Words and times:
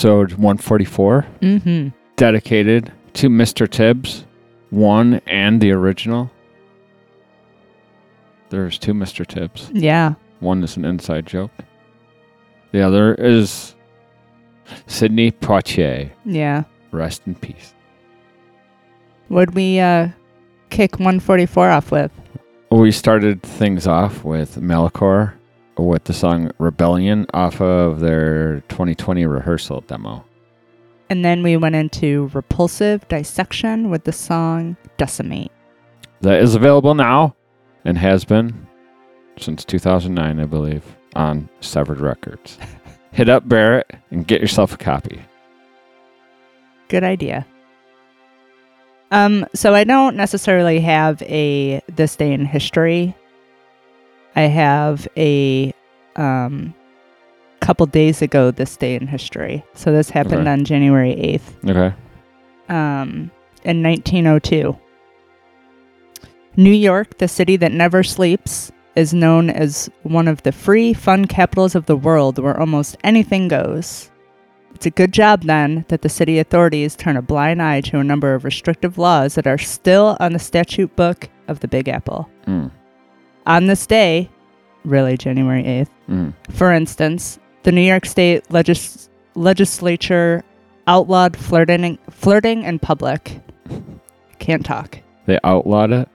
episode 0.00 0.32
144, 0.32 1.26
Mm-hmm. 1.42 1.88
dedicated 2.16 2.90
to 3.12 3.28
Mr. 3.28 3.68
Tibbs, 3.70 4.24
one 4.70 5.20
and 5.26 5.60
the 5.60 5.72
original. 5.72 6.30
There's 8.48 8.78
two 8.78 8.94
Mr. 8.94 9.26
Tibbs. 9.26 9.70
Yeah. 9.74 10.14
One 10.40 10.64
is 10.64 10.78
an 10.78 10.86
inside 10.86 11.26
joke. 11.26 11.50
The 12.72 12.80
other 12.80 13.14
is 13.16 13.74
Sidney 14.86 15.32
Poitier. 15.32 16.10
Yeah. 16.24 16.64
Rest 16.92 17.20
in 17.26 17.34
peace. 17.34 17.74
Would 19.28 19.54
we 19.54 19.80
uh, 19.80 20.08
kick 20.70 20.92
144 20.92 21.68
off 21.68 21.90
with? 21.92 22.10
We 22.70 22.90
started 22.90 23.42
things 23.42 23.86
off 23.86 24.24
with 24.24 24.56
Malachor 24.62 25.34
with 25.86 26.04
the 26.04 26.12
song 26.12 26.50
Rebellion 26.58 27.26
off 27.34 27.60
of 27.60 28.00
their 28.00 28.60
2020 28.68 29.26
rehearsal 29.26 29.82
demo. 29.82 30.24
And 31.08 31.24
then 31.24 31.42
we 31.42 31.56
went 31.56 31.74
into 31.74 32.30
Repulsive 32.32 33.06
Dissection 33.08 33.90
with 33.90 34.04
the 34.04 34.12
song 34.12 34.76
Decimate. 34.96 35.50
That 36.20 36.40
is 36.40 36.54
available 36.54 36.94
now 36.94 37.34
and 37.84 37.98
has 37.98 38.24
been 38.24 38.66
since 39.38 39.64
2009, 39.64 40.38
I 40.38 40.44
believe, 40.44 40.84
on 41.16 41.48
Severed 41.60 42.00
Records. 42.00 42.58
Hit 43.12 43.28
up 43.28 43.48
Barrett 43.48 43.90
and 44.10 44.26
get 44.26 44.40
yourself 44.40 44.74
a 44.74 44.76
copy. 44.76 45.20
Good 46.88 47.02
idea. 47.02 47.46
Um, 49.10 49.46
so 49.54 49.74
I 49.74 49.84
don't 49.84 50.16
necessarily 50.16 50.78
have 50.80 51.20
a 51.22 51.82
this 51.88 52.14
day 52.14 52.32
in 52.32 52.44
history. 52.44 53.16
I 54.36 54.42
have 54.42 55.06
a 55.16 55.72
um 56.16 56.74
couple 57.60 57.84
days 57.86 58.22
ago 58.22 58.50
this 58.50 58.76
day 58.76 58.94
in 58.94 59.06
history. 59.06 59.62
So 59.74 59.92
this 59.92 60.08
happened 60.10 60.42
Okay. 60.42 60.50
on 60.50 60.64
January 60.64 61.14
8th. 61.14 61.70
Okay. 61.70 61.94
um, 62.68 63.30
in 63.64 63.82
1902. 63.82 64.76
New 66.56 66.72
York, 66.72 67.18
the 67.18 67.28
city 67.28 67.56
that 67.56 67.70
never 67.72 68.02
sleeps, 68.02 68.72
is 68.96 69.12
known 69.14 69.50
as 69.50 69.90
one 70.02 70.26
of 70.26 70.42
the 70.42 70.52
free, 70.52 70.92
fun 70.94 71.26
capitals 71.26 71.74
of 71.74 71.86
the 71.86 71.96
world 71.96 72.38
where 72.38 72.58
almost 72.58 72.96
anything 73.04 73.46
goes. 73.48 74.10
It's 74.74 74.86
a 74.86 74.90
good 74.90 75.12
job, 75.12 75.42
then, 75.42 75.84
that 75.88 76.00
the 76.02 76.08
city 76.08 76.38
authorities 76.38 76.96
turn 76.96 77.16
a 77.16 77.22
blind 77.22 77.60
eye 77.60 77.82
to 77.82 77.98
a 77.98 78.04
number 78.04 78.34
of 78.34 78.44
restrictive 78.44 78.96
laws 78.98 79.34
that 79.34 79.46
are 79.46 79.58
still 79.58 80.16
on 80.20 80.32
the 80.32 80.38
statute 80.38 80.96
book 80.96 81.28
of 81.48 81.60
the 81.60 81.68
Big 81.68 81.88
Apple. 81.88 82.28
Mm. 82.46 82.70
On 83.50 83.66
this 83.66 83.84
day, 83.84 84.30
really 84.84 85.16
January 85.16 85.64
8th, 85.64 85.88
Mm. 86.08 86.32
for 86.50 86.72
instance, 86.72 87.40
the 87.64 87.72
New 87.72 87.80
York 87.80 88.06
State 88.06 88.48
legis- 88.48 89.08
legislature 89.34 90.44
outlawed 90.86 91.36
flirting 91.36 91.98
flirting 92.10 92.62
in 92.62 92.78
public. 92.78 93.40
Can't 94.38 94.64
talk. 94.64 94.98
They 95.26 95.40
outlawed 95.42 95.90
it? 95.90 96.08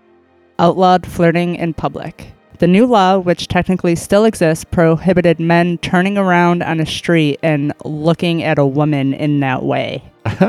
Outlawed 0.59 1.05
flirting 1.05 1.55
in 1.55 1.73
public. 1.73 2.27
The 2.59 2.67
new 2.67 2.85
law, 2.85 3.17
which 3.19 3.49
technically 3.49 3.95
still 3.95 4.23
exists, 4.23 4.63
prohibited 4.63 5.37
men 5.37 5.77
turning 5.79 6.17
around 6.17 6.63
on 6.63 6.79
a 6.79 6.85
street 6.85 7.37
and 7.43 7.73
looking 7.83 8.43
at 8.43 8.57
a 8.57 8.65
woman 8.65 9.13
in 9.13 9.41
that 9.41 9.63
way. 9.63 10.03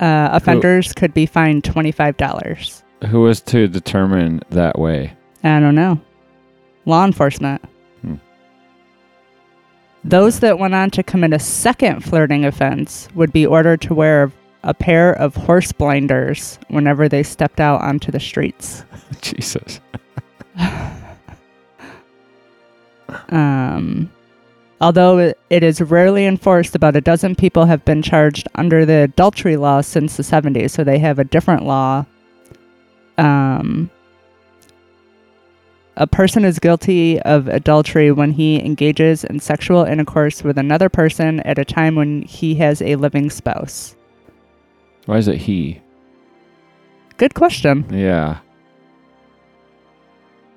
Uh, 0.00 0.30
offenders 0.32 0.94
could 0.94 1.12
be 1.12 1.26
fined 1.26 1.62
$25. 1.62 2.82
Who 3.08 3.22
was 3.22 3.40
to 3.42 3.66
determine 3.68 4.42
that 4.50 4.78
way? 4.78 5.12
I 5.42 5.58
don't 5.60 5.74
know. 5.74 6.00
Law 6.84 7.04
enforcement. 7.04 7.62
Hmm. 8.02 8.16
Those 10.04 10.40
that 10.40 10.58
went 10.58 10.74
on 10.74 10.90
to 10.90 11.02
commit 11.02 11.32
a 11.32 11.38
second 11.38 12.04
flirting 12.04 12.44
offense 12.44 13.08
would 13.14 13.32
be 13.32 13.46
ordered 13.46 13.80
to 13.82 13.94
wear 13.94 14.30
a 14.62 14.74
pair 14.74 15.12
of 15.14 15.34
horse 15.34 15.72
blinders 15.72 16.58
whenever 16.68 17.08
they 17.08 17.22
stepped 17.22 17.60
out 17.60 17.80
onto 17.80 18.12
the 18.12 18.20
streets. 18.20 18.84
Jesus. 19.22 19.80
Um, 23.30 24.10
although 24.80 25.18
it- 25.18 25.38
it 25.50 25.62
is 25.64 25.80
rarely 25.80 26.26
enforced, 26.26 26.74
about 26.76 26.94
a 26.96 27.00
dozen 27.00 27.34
people 27.34 27.66
have 27.66 27.84
been 27.84 28.02
charged 28.02 28.46
under 28.54 28.86
the 28.86 29.02
adultery 29.02 29.56
law 29.56 29.80
since 29.80 30.16
the 30.16 30.22
70s, 30.22 30.70
so 30.70 30.84
they 30.84 30.98
have 31.00 31.18
a 31.18 31.24
different 31.24 31.64
law. 31.64 32.04
Um, 33.20 33.90
a 35.96 36.06
person 36.06 36.44
is 36.44 36.58
guilty 36.58 37.20
of 37.22 37.46
adultery 37.48 38.10
when 38.10 38.32
he 38.32 38.64
engages 38.64 39.22
in 39.24 39.38
sexual 39.38 39.84
intercourse 39.84 40.42
with 40.42 40.56
another 40.56 40.88
person 40.88 41.40
at 41.40 41.58
a 41.58 41.64
time 41.64 41.94
when 41.94 42.22
he 42.22 42.54
has 42.54 42.80
a 42.80 42.96
living 42.96 43.28
spouse. 43.28 43.94
Why 45.04 45.18
is 45.18 45.28
it 45.28 45.36
he? 45.36 45.82
Good 47.18 47.34
question. 47.34 47.84
Yeah. 47.90 48.38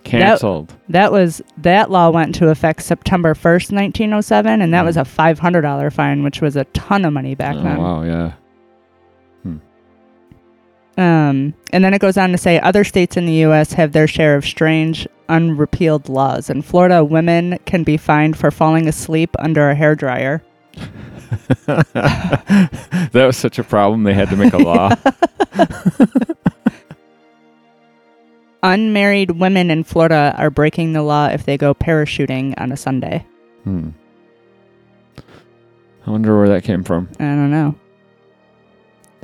Cancelled. 0.05 0.73
That 0.89 1.11
was 1.11 1.41
that 1.57 1.91
law 1.91 2.09
went 2.09 2.35
into 2.35 2.49
effect 2.49 2.83
September 2.83 3.33
1st, 3.33 3.71
1907, 3.71 4.61
and 4.61 4.73
that 4.73 4.85
was 4.85 4.97
a 4.97 5.01
$500 5.01 5.93
fine, 5.93 6.23
which 6.23 6.41
was 6.41 6.55
a 6.55 6.65
ton 6.65 7.03
of 7.05 7.13
money 7.13 7.35
back 7.35 7.55
oh, 7.57 7.63
then. 7.63 7.77
wow, 7.77 8.03
yeah. 8.03 8.33
Um, 10.97 11.55
and 11.71 11.83
then 11.83 11.93
it 11.93 11.99
goes 11.99 12.17
on 12.17 12.31
to 12.31 12.37
say 12.37 12.59
other 12.59 12.83
states 12.83 13.17
in 13.17 13.25
the 13.25 13.33
U.S. 13.33 13.73
have 13.73 13.93
their 13.93 14.07
share 14.07 14.35
of 14.35 14.45
strange, 14.45 15.07
unrepealed 15.27 16.07
laws. 16.07 16.49
In 16.49 16.61
Florida, 16.61 17.03
women 17.03 17.57
can 17.65 17.83
be 17.83 17.97
fined 17.97 18.37
for 18.37 18.51
falling 18.51 18.87
asleep 18.87 19.31
under 19.39 19.69
a 19.69 19.75
hairdryer. 19.75 20.41
that 21.65 23.11
was 23.13 23.37
such 23.37 23.57
a 23.57 23.63
problem 23.63 24.03
they 24.03 24.13
had 24.13 24.29
to 24.29 24.35
make 24.35 24.53
a 24.53 24.57
law. 24.57 24.91
Unmarried 28.63 29.31
women 29.31 29.71
in 29.71 29.83
Florida 29.83 30.33
are 30.37 30.49
breaking 30.49 30.93
the 30.93 31.01
law 31.01 31.27
if 31.27 31.43
they 31.45 31.57
go 31.57 31.73
parachuting 31.73 32.53
on 32.57 32.71
a 32.71 32.77
Sunday. 32.77 33.25
hmm. 33.63 33.89
I 36.05 36.11
wonder 36.11 36.37
where 36.37 36.49
that 36.49 36.65
came 36.65 36.83
from. 36.83 37.09
I 37.17 37.23
don't 37.23 37.49
know. 37.49 37.75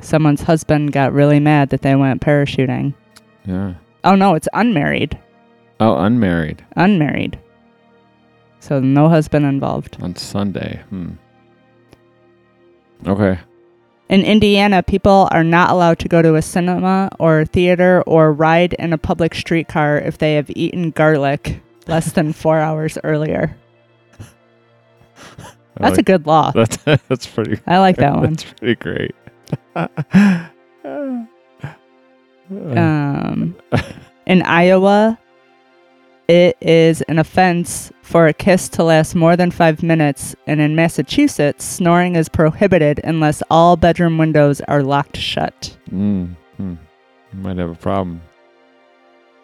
Someone's 0.04 0.42
husband 0.42 0.92
got 0.92 1.12
really 1.12 1.40
mad 1.40 1.70
that 1.70 1.82
they 1.82 1.94
went 1.94 2.20
parachuting. 2.22 2.94
Yeah. 3.44 3.74
Oh 4.04 4.14
no, 4.14 4.34
it's 4.34 4.48
unmarried. 4.52 5.18
Oh, 5.80 5.96
unmarried 5.96 6.64
Unmarried. 6.76 7.38
So 8.60 8.80
no 8.80 9.08
husband 9.08 9.46
involved. 9.46 9.96
on 10.02 10.14
Sunday. 10.16 10.82
Hmm. 10.90 11.12
Okay. 13.06 13.38
In 14.10 14.22
Indiana, 14.22 14.82
people 14.82 15.28
are 15.30 15.44
not 15.44 15.70
allowed 15.70 15.98
to 16.00 16.08
go 16.08 16.20
to 16.20 16.34
a 16.34 16.42
cinema 16.42 17.08
or 17.18 17.40
a 17.40 17.46
theater 17.46 18.02
or 18.06 18.32
ride 18.32 18.74
in 18.74 18.92
a 18.92 18.98
public 18.98 19.34
streetcar 19.34 19.98
if 19.98 20.18
they 20.18 20.34
have 20.34 20.50
eaten 20.50 20.90
garlic 20.90 21.62
less 21.86 22.12
than 22.12 22.32
four 22.42 22.58
hours 22.58 22.98
earlier. 23.04 23.56
That's 25.76 25.96
a 25.96 26.02
good 26.02 26.26
law. 26.26 26.50
That's 26.54 26.76
that's 27.08 27.26
pretty. 27.26 27.58
I 27.66 27.78
like 27.78 27.96
that 27.96 28.14
one. 28.16 28.34
That's 28.34 28.44
pretty 28.52 28.74
great. 28.74 29.14
Um, 32.50 33.54
in 34.26 34.42
Iowa, 34.42 35.18
it 36.28 36.56
is 36.60 37.00
an 37.02 37.18
offense 37.18 37.92
for 38.02 38.26
a 38.26 38.32
kiss 38.32 38.68
to 38.70 38.82
last 38.84 39.14
more 39.14 39.36
than 39.36 39.50
five 39.50 39.82
minutes, 39.82 40.34
and 40.46 40.60
in 40.60 40.74
Massachusetts, 40.74 41.64
snoring 41.64 42.16
is 42.16 42.28
prohibited 42.28 43.00
unless 43.04 43.42
all 43.50 43.76
bedroom 43.76 44.18
windows 44.18 44.60
are 44.62 44.82
locked 44.82 45.16
shut. 45.16 45.76
mm. 45.90 46.34
You 46.58 46.78
might 47.38 47.58
have 47.58 47.70
a 47.70 47.74
problem. 47.74 48.20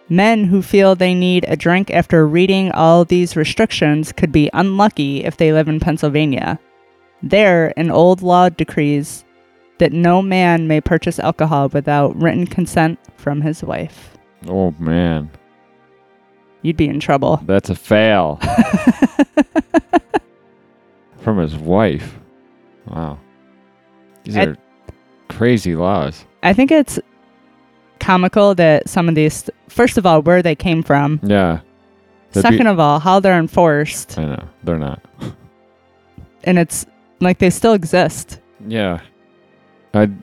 Men 0.08 0.44
who 0.44 0.62
feel 0.62 0.94
they 0.94 1.14
need 1.14 1.44
a 1.48 1.56
drink 1.56 1.90
after 1.90 2.26
reading 2.26 2.70
all 2.72 3.04
these 3.04 3.36
restrictions 3.36 4.12
could 4.12 4.32
be 4.32 4.50
unlucky 4.52 5.24
if 5.24 5.36
they 5.36 5.52
live 5.52 5.68
in 5.68 5.80
Pennsylvania. 5.80 6.58
There, 7.22 7.72
an 7.76 7.90
old 7.90 8.22
law 8.22 8.48
decrees 8.48 9.24
that 9.78 9.92
no 9.92 10.22
man 10.22 10.66
may 10.68 10.80
purchase 10.80 11.18
alcohol 11.18 11.68
without 11.68 12.16
written 12.20 12.46
consent 12.46 12.98
from 13.16 13.40
his 13.40 13.62
wife. 13.62 14.16
Oh 14.48 14.72
man, 14.78 15.30
You'd 16.62 16.76
be 16.76 16.88
in 16.88 16.98
trouble. 17.00 17.40
that's 17.46 17.70
a 17.70 17.74
fail 17.74 18.40
from 21.18 21.38
his 21.38 21.56
wife. 21.56 22.18
Wow, 22.86 23.18
these 24.24 24.36
I- 24.36 24.44
are 24.46 24.56
crazy 25.28 25.74
laws. 25.74 26.24
I 26.42 26.52
think 26.52 26.70
it's 26.70 26.98
comical 27.98 28.54
that 28.54 28.88
some 28.88 29.08
of 29.08 29.14
these, 29.14 29.50
first 29.68 29.98
of 29.98 30.06
all, 30.06 30.22
where 30.22 30.42
they 30.42 30.54
came 30.54 30.82
from. 30.82 31.18
Yeah, 31.22 31.60
be- 32.32 32.40
Second 32.40 32.66
of 32.68 32.78
all, 32.78 32.98
how 33.00 33.20
they're 33.20 33.38
enforced. 33.38 34.18
I 34.18 34.24
know 34.26 34.48
they're 34.64 34.78
not. 34.78 35.02
And 36.44 36.58
it's 36.58 36.86
like 37.20 37.38
they 37.38 37.50
still 37.50 37.72
exist. 37.72 38.40
Yeah, 38.68 39.00
I'd 39.96 40.14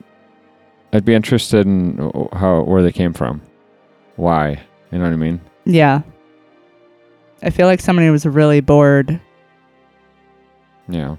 I'd 0.92 1.04
be 1.04 1.14
interested 1.14 1.66
in 1.66 1.98
how 2.32 2.62
where 2.62 2.82
they 2.82 2.92
came 2.92 3.12
from, 3.12 3.42
why. 4.16 4.60
You 4.92 4.98
know 4.98 5.04
what 5.04 5.12
I 5.12 5.16
mean? 5.16 5.40
Yeah. 5.64 6.02
I 7.42 7.50
feel 7.50 7.66
like 7.66 7.80
somebody 7.80 8.08
was 8.10 8.24
really 8.24 8.60
bored 8.60 9.20
Yeah. 10.88 11.16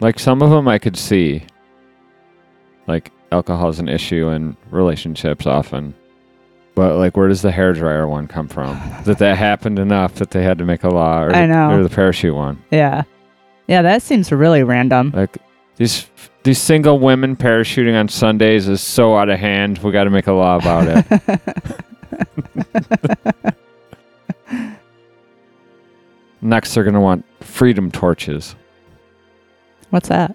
Like 0.00 0.18
some 0.18 0.42
of 0.42 0.50
them 0.50 0.66
I 0.66 0.78
could 0.78 0.96
see. 0.96 1.44
Like 2.86 3.12
alcohol's 3.30 3.78
an 3.78 3.88
issue 3.88 4.28
in 4.30 4.56
relationships 4.70 5.46
often. 5.46 5.94
But 6.74 6.96
like 6.96 7.16
where 7.16 7.28
does 7.28 7.42
the 7.42 7.50
hairdryer 7.50 8.08
one 8.08 8.26
come 8.26 8.48
from? 8.48 8.80
that 9.04 9.18
that 9.18 9.36
happened 9.36 9.78
enough 9.78 10.14
that 10.14 10.30
they 10.30 10.42
had 10.42 10.58
to 10.58 10.64
make 10.64 10.82
a 10.82 10.88
law 10.88 11.22
or, 11.22 11.34
I 11.34 11.46
know. 11.46 11.70
or 11.72 11.82
the 11.82 11.90
parachute 11.90 12.34
one. 12.34 12.62
Yeah. 12.70 13.02
Yeah, 13.66 13.82
that 13.82 14.02
seems 14.02 14.32
really 14.32 14.62
random. 14.64 15.12
Like 15.14 15.36
these 15.76 16.08
these 16.42 16.58
single 16.60 16.98
women 16.98 17.36
parachuting 17.36 17.98
on 17.98 18.08
Sundays 18.08 18.68
is 18.68 18.80
so 18.80 19.16
out 19.16 19.28
of 19.28 19.38
hand. 19.38 19.78
We 19.78 19.92
got 19.92 20.04
to 20.04 20.10
make 20.10 20.26
a 20.26 20.32
law 20.32 20.56
about 20.56 20.86
it. 20.88 21.04
Next, 26.42 26.74
they're 26.74 26.84
gonna 26.84 27.00
want 27.00 27.24
freedom 27.42 27.90
torches. 27.90 28.54
What's 29.90 30.08
that? 30.08 30.34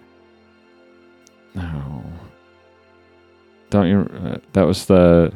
No, 1.55 2.03
don't 3.69 3.87
you? 3.87 4.01
Uh, 4.01 4.37
that 4.53 4.63
was 4.63 4.85
the 4.85 5.33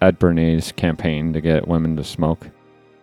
Ed 0.00 0.20
Bernays 0.20 0.74
campaign 0.76 1.32
to 1.32 1.40
get 1.40 1.66
women 1.66 1.96
to 1.96 2.04
smoke. 2.04 2.48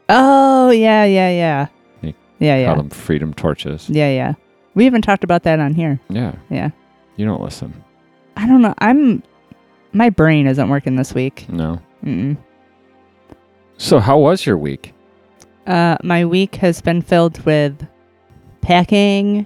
Oh, 0.07 0.69
yeah, 0.69 1.03
yeah, 1.05 1.29
yeah. 1.29 1.67
He 2.01 2.15
Yeah, 2.39 2.57
yeah. 2.57 2.65
Call 2.67 2.77
them 2.77 2.89
freedom 2.89 3.33
torches. 3.33 3.89
Yeah, 3.89 4.09
yeah. 4.11 4.33
We 4.73 4.85
even 4.85 5.01
talked 5.01 5.23
about 5.23 5.43
that 5.43 5.59
on 5.59 5.73
here. 5.73 5.99
Yeah, 6.09 6.35
Yeah. 6.49 6.69
You 7.21 7.27
don't 7.27 7.41
listen. 7.41 7.83
I 8.35 8.47
don't 8.47 8.63
know. 8.63 8.73
I'm 8.79 9.21
my 9.93 10.09
brain 10.09 10.47
isn't 10.47 10.69
working 10.69 10.95
this 10.95 11.13
week. 11.13 11.45
No. 11.49 11.79
Mm-mm. 12.03 12.35
So, 13.77 13.99
how 13.99 14.17
was 14.17 14.43
your 14.43 14.57
week? 14.57 14.93
Uh, 15.67 15.97
my 16.03 16.25
week 16.25 16.55
has 16.55 16.81
been 16.81 17.03
filled 17.03 17.39
with 17.45 17.87
packing 18.61 19.45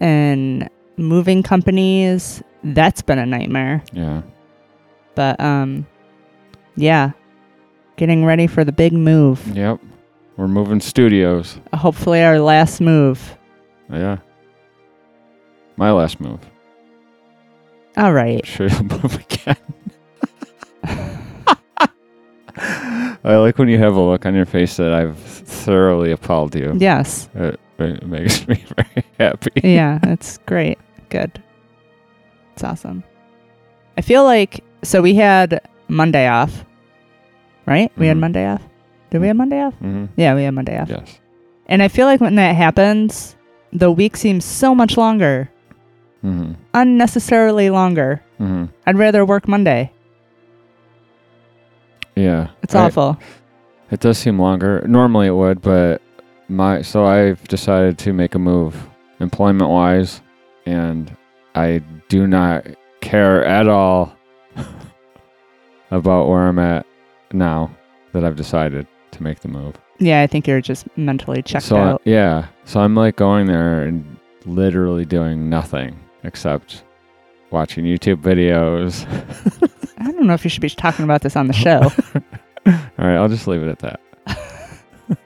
and 0.00 0.70
moving 0.96 1.42
companies. 1.42 2.42
That's 2.64 3.02
been 3.02 3.18
a 3.18 3.26
nightmare. 3.26 3.84
Yeah. 3.92 4.22
But 5.14 5.38
um, 5.38 5.86
yeah, 6.76 7.10
getting 7.96 8.24
ready 8.24 8.46
for 8.46 8.64
the 8.64 8.72
big 8.72 8.94
move. 8.94 9.46
Yep. 9.54 9.80
We're 10.38 10.48
moving 10.48 10.80
studios. 10.80 11.60
Hopefully, 11.74 12.22
our 12.22 12.38
last 12.38 12.80
move. 12.80 13.36
Yeah. 13.90 14.18
My 15.76 15.90
last 15.92 16.20
move. 16.20 16.40
All 17.96 18.12
right. 18.12 18.44
Sure, 18.46 18.68
you'll 18.68 18.84
move 18.84 19.14
again. 19.14 19.56
I 22.58 23.36
like 23.36 23.58
when 23.58 23.68
you 23.68 23.78
have 23.78 23.96
a 23.96 24.00
look 24.00 24.24
on 24.24 24.34
your 24.34 24.46
face 24.46 24.76
that 24.76 24.92
I've 24.92 25.18
thoroughly 25.18 26.12
appalled 26.12 26.54
you. 26.54 26.74
Yes. 26.78 27.28
It, 27.34 27.58
it 27.78 28.06
makes 28.06 28.46
me 28.46 28.54
very 28.76 29.04
happy. 29.18 29.50
yeah, 29.62 29.98
that's 30.02 30.38
great. 30.38 30.78
Good. 31.10 31.42
It's 32.54 32.64
awesome. 32.64 33.02
I 33.98 34.00
feel 34.00 34.24
like 34.24 34.62
so 34.82 35.02
we 35.02 35.14
had 35.14 35.60
Monday 35.88 36.26
off, 36.28 36.64
right? 37.66 37.90
We 37.98 38.06
had 38.06 38.16
Mhm. 38.16 38.20
Monday 38.20 38.46
off. 38.46 38.62
Did 39.10 39.20
we 39.20 39.26
have 39.28 39.36
Monday 39.36 39.60
off? 39.60 39.74
hmm 39.74 40.06
Yeah, 40.16 40.34
we 40.34 40.44
had 40.44 40.52
Monday 40.54 40.78
off. 40.78 40.88
Yes. 40.88 41.18
And 41.66 41.82
I 41.82 41.88
feel 41.88 42.06
like 42.06 42.20
when 42.20 42.36
that 42.36 42.54
happens, 42.54 43.36
the 43.72 43.90
week 43.90 44.16
seems 44.16 44.44
so 44.44 44.74
much 44.74 44.96
longer, 44.96 45.50
hmm 46.26 46.52
unnecessarily 46.74 47.70
longer. 47.70 48.20
hmm 48.38 48.64
I'd 48.86 48.98
rather 48.98 49.24
work 49.24 49.46
Monday. 49.46 49.92
Yeah. 52.16 52.48
It's 52.62 52.74
I- 52.74 52.86
awful. 52.86 53.18
It 53.90 54.00
does 54.00 54.18
seem 54.18 54.40
longer. 54.40 54.84
Normally 54.88 55.28
it 55.28 55.34
would, 55.34 55.62
but 55.62 56.02
my 56.48 56.82
so 56.82 57.04
I've 57.06 57.46
decided 57.46 57.98
to 57.98 58.12
make 58.12 58.34
a 58.34 58.38
move 58.38 58.74
employment 59.20 59.70
wise 59.70 60.20
and 60.66 61.16
I 61.54 61.82
do 62.08 62.26
not 62.26 62.66
care 63.00 63.44
at 63.44 63.68
all 63.68 64.16
about 65.92 66.28
where 66.28 66.48
I'm 66.48 66.58
at 66.58 66.84
now 67.32 67.70
that 68.12 68.24
I've 68.24 68.36
decided 68.36 68.86
to 69.12 69.22
make 69.22 69.40
the 69.40 69.48
move. 69.48 69.76
Yeah, 69.98 70.20
I 70.22 70.26
think 70.26 70.46
you're 70.48 70.60
just 70.60 70.86
mentally 70.96 71.42
checked 71.42 71.64
so 71.66 71.76
out. 71.76 72.02
yeah, 72.04 72.48
so 72.64 72.80
I'm 72.80 72.94
like 72.96 73.14
going 73.16 73.46
there 73.46 73.82
and 73.84 74.16
literally 74.44 75.04
doing 75.04 75.48
nothing 75.48 75.98
except 76.26 76.84
watching 77.50 77.84
YouTube 77.84 78.20
videos. 78.20 79.06
I 79.98 80.12
don't 80.12 80.26
know 80.26 80.34
if 80.34 80.44
you 80.44 80.50
should 80.50 80.60
be 80.60 80.68
talking 80.68 81.04
about 81.04 81.22
this 81.22 81.36
on 81.36 81.46
the 81.46 81.52
show. 81.52 81.80
All 82.66 83.06
right, 83.06 83.16
I'll 83.16 83.28
just 83.28 83.46
leave 83.46 83.62
it 83.62 83.68
at 83.68 83.78
that. 83.78 84.00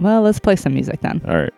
well, 0.00 0.22
let's 0.22 0.38
play 0.38 0.56
some 0.56 0.74
music 0.74 1.00
then. 1.00 1.20
All 1.28 1.36
right. 1.36 1.52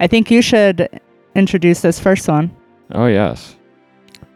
I 0.00 0.06
think 0.06 0.30
you 0.30 0.42
should 0.42 1.00
introduce 1.34 1.80
this 1.80 2.00
first 2.00 2.28
one. 2.28 2.54
Oh 2.92 3.06
yes. 3.06 3.56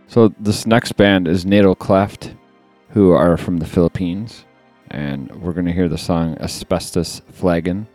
So 0.06 0.34
this 0.40 0.66
next 0.66 0.92
band 0.92 1.28
is 1.28 1.44
Natal 1.46 1.74
Cleft, 1.74 2.34
who 2.90 3.12
are 3.12 3.36
from 3.36 3.58
the 3.58 3.66
Philippines, 3.66 4.44
and 4.90 5.30
we're 5.42 5.52
gonna 5.52 5.72
hear 5.72 5.88
the 5.88 5.98
song 5.98 6.36
Asbestos 6.40 7.22
Flagon. 7.30 7.86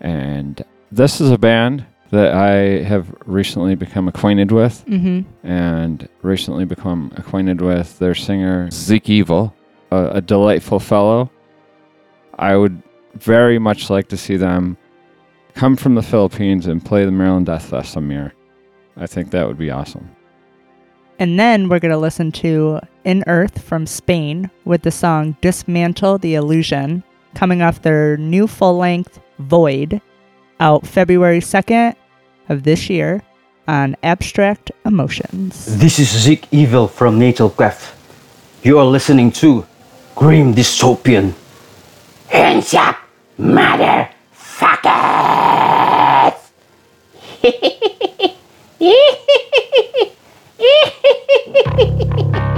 And 0.00 0.62
this 0.90 1.20
is 1.20 1.30
a 1.30 1.38
band 1.38 1.86
that 2.12 2.34
I 2.34 2.82
have 2.84 3.12
recently 3.24 3.74
become 3.74 4.06
acquainted 4.06 4.52
with, 4.52 4.84
Mm-hmm. 4.86 5.46
and 5.46 6.08
recently 6.20 6.64
become 6.66 7.10
acquainted 7.16 7.60
with 7.62 7.98
their 7.98 8.14
singer 8.14 8.70
Zeke 8.70 9.08
Evil, 9.08 9.54
a, 9.90 10.06
a 10.16 10.20
delightful 10.20 10.78
fellow. 10.78 11.30
I 12.38 12.54
would 12.56 12.82
very 13.14 13.58
much 13.58 13.88
like 13.88 14.08
to 14.08 14.16
see 14.18 14.36
them 14.36 14.76
come 15.54 15.74
from 15.74 15.94
the 15.94 16.02
Philippines 16.02 16.66
and 16.66 16.84
play 16.84 17.04
the 17.06 17.10
Maryland 17.10 17.46
Death 17.46 17.66
Fest 17.70 17.92
some 17.92 18.10
year. 18.10 18.34
I 18.96 19.06
think 19.06 19.30
that 19.30 19.46
would 19.48 19.58
be 19.58 19.70
awesome. 19.70 20.10
And 21.18 21.40
then 21.40 21.68
we're 21.70 21.78
going 21.78 21.92
to 21.92 21.98
listen 21.98 22.30
to 22.32 22.80
Inerth 23.06 23.58
from 23.60 23.86
Spain 23.86 24.50
with 24.66 24.82
the 24.82 24.90
song 24.90 25.36
Dismantle 25.40 26.18
the 26.18 26.34
Illusion, 26.34 27.04
coming 27.34 27.62
off 27.62 27.80
their 27.82 28.18
new 28.18 28.46
full 28.46 28.76
length 28.76 29.18
Void, 29.38 30.00
out 30.60 30.86
February 30.86 31.40
2nd 31.40 31.94
of 32.48 32.64
this 32.64 32.90
year 32.90 33.22
on 33.68 33.96
Abstract 34.02 34.72
Emotions. 34.84 35.78
This 35.78 35.98
is 35.98 36.08
Zeke 36.08 36.46
Evil 36.50 36.88
from 36.88 37.18
Natal 37.18 37.50
Cleft. 37.50 37.94
You 38.62 38.78
are 38.78 38.84
listening 38.84 39.30
to 39.32 39.66
Grim 40.14 40.54
Dystopian. 40.54 41.34
Hands 42.28 42.74
up, 42.74 42.96
motherfuckers! 43.38 44.08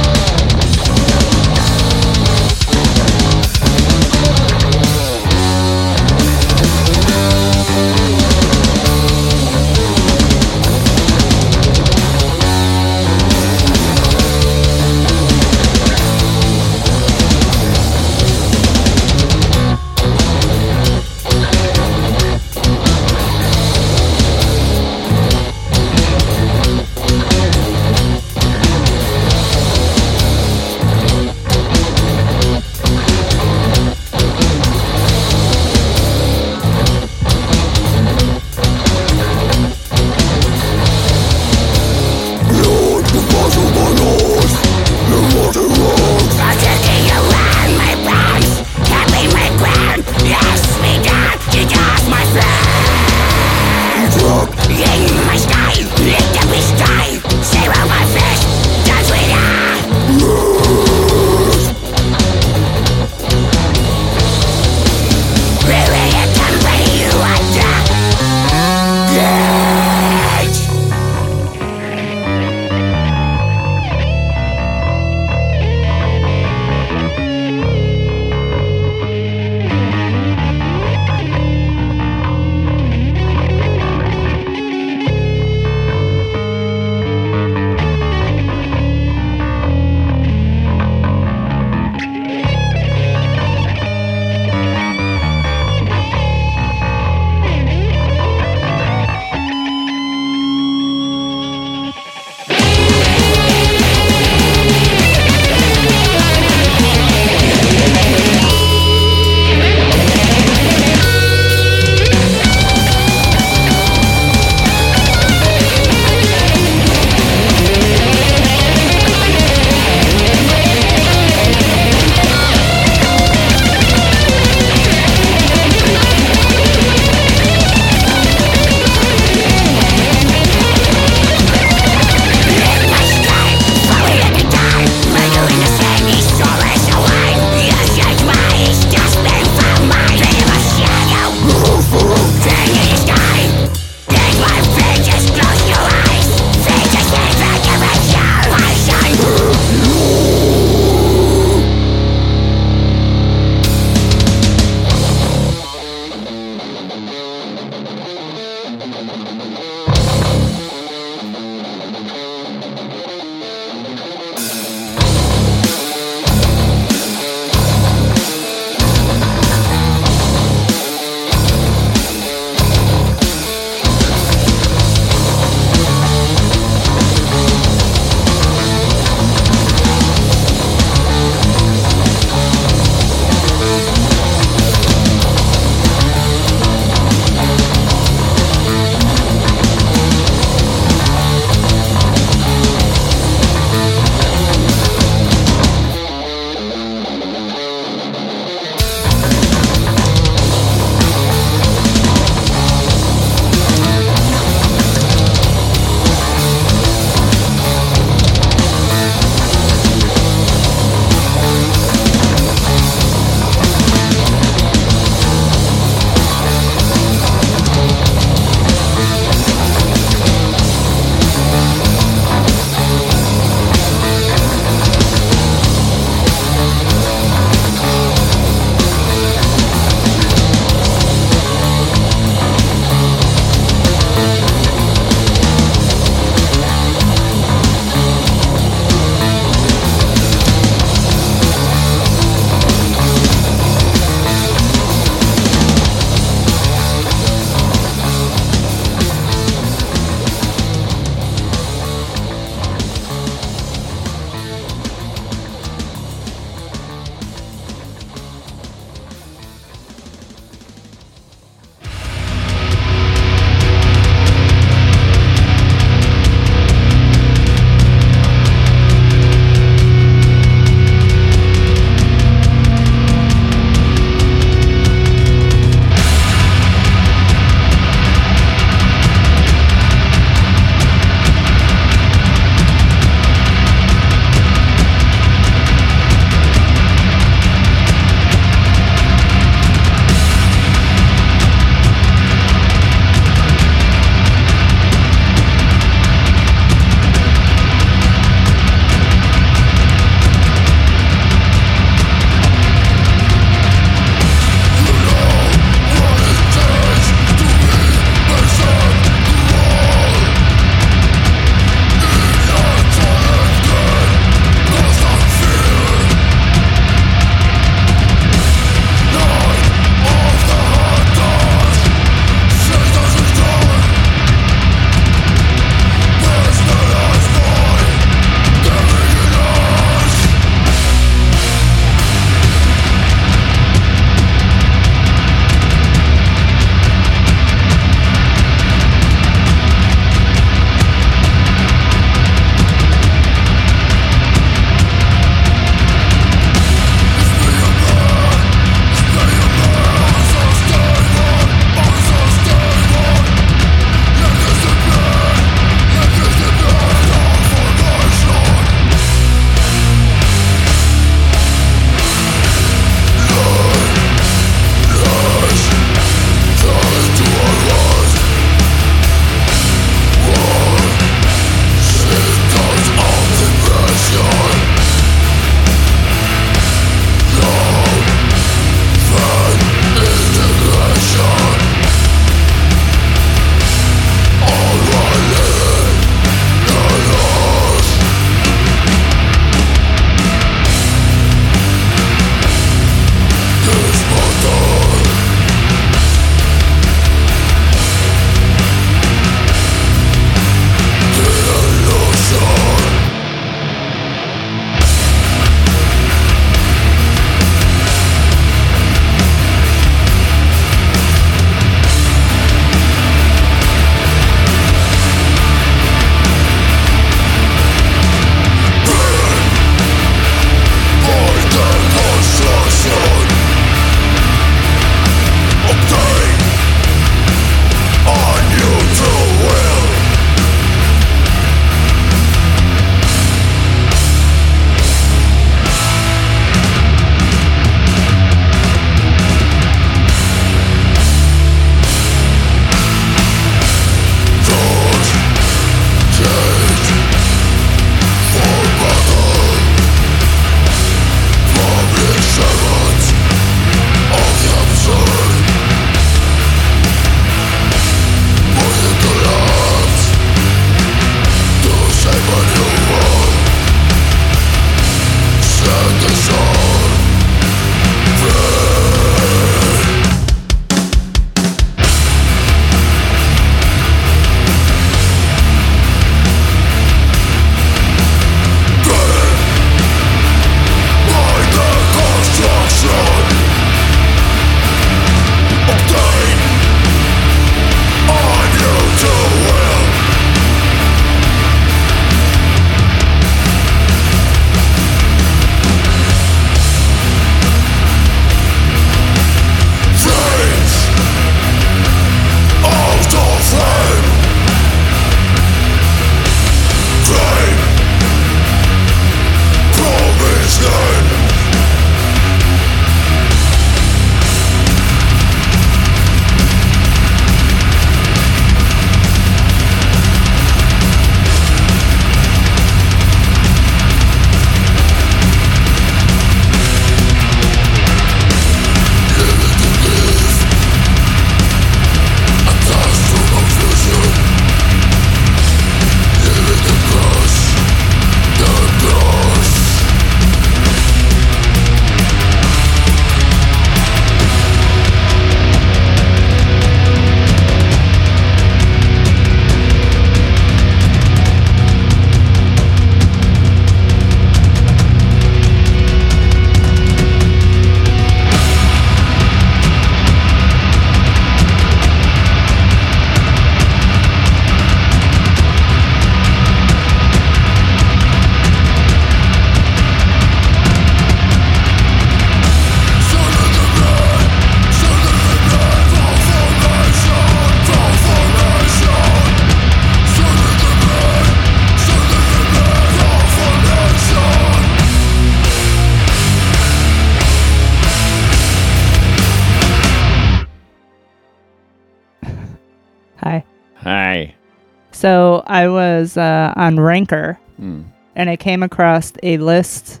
uh, 596.20 596.52
on 596.56 596.78
Ranker 596.78 597.38
Mm. 597.60 597.84
and 598.16 598.30
I 598.30 598.36
came 598.36 598.62
across 598.62 599.12
a 599.22 599.36
list. 599.38 600.00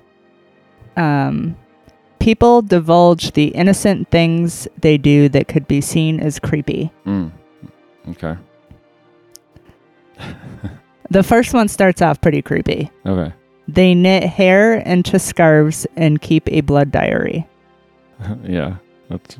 Um, 0.96 1.56
people 2.20 2.62
divulge 2.62 3.32
the 3.32 3.48
innocent 3.48 4.10
things 4.10 4.66
they 4.80 4.96
do 4.98 5.28
that 5.30 5.48
could 5.48 5.66
be 5.68 5.80
seen 5.80 6.20
as 6.20 6.38
creepy. 6.38 6.90
Mm. 7.06 7.32
Okay. 8.10 8.36
The 11.12 11.24
first 11.24 11.52
one 11.52 11.66
starts 11.66 12.00
off 12.02 12.20
pretty 12.20 12.40
creepy. 12.40 12.88
Okay. 13.04 13.32
They 13.66 13.94
knit 13.94 14.22
hair 14.22 14.76
into 14.76 15.18
scarves 15.18 15.84
and 15.96 16.20
keep 16.22 16.48
a 16.48 16.60
blood 16.60 16.92
diary. 16.92 17.48
yeah. 18.44 18.76
That's 19.08 19.38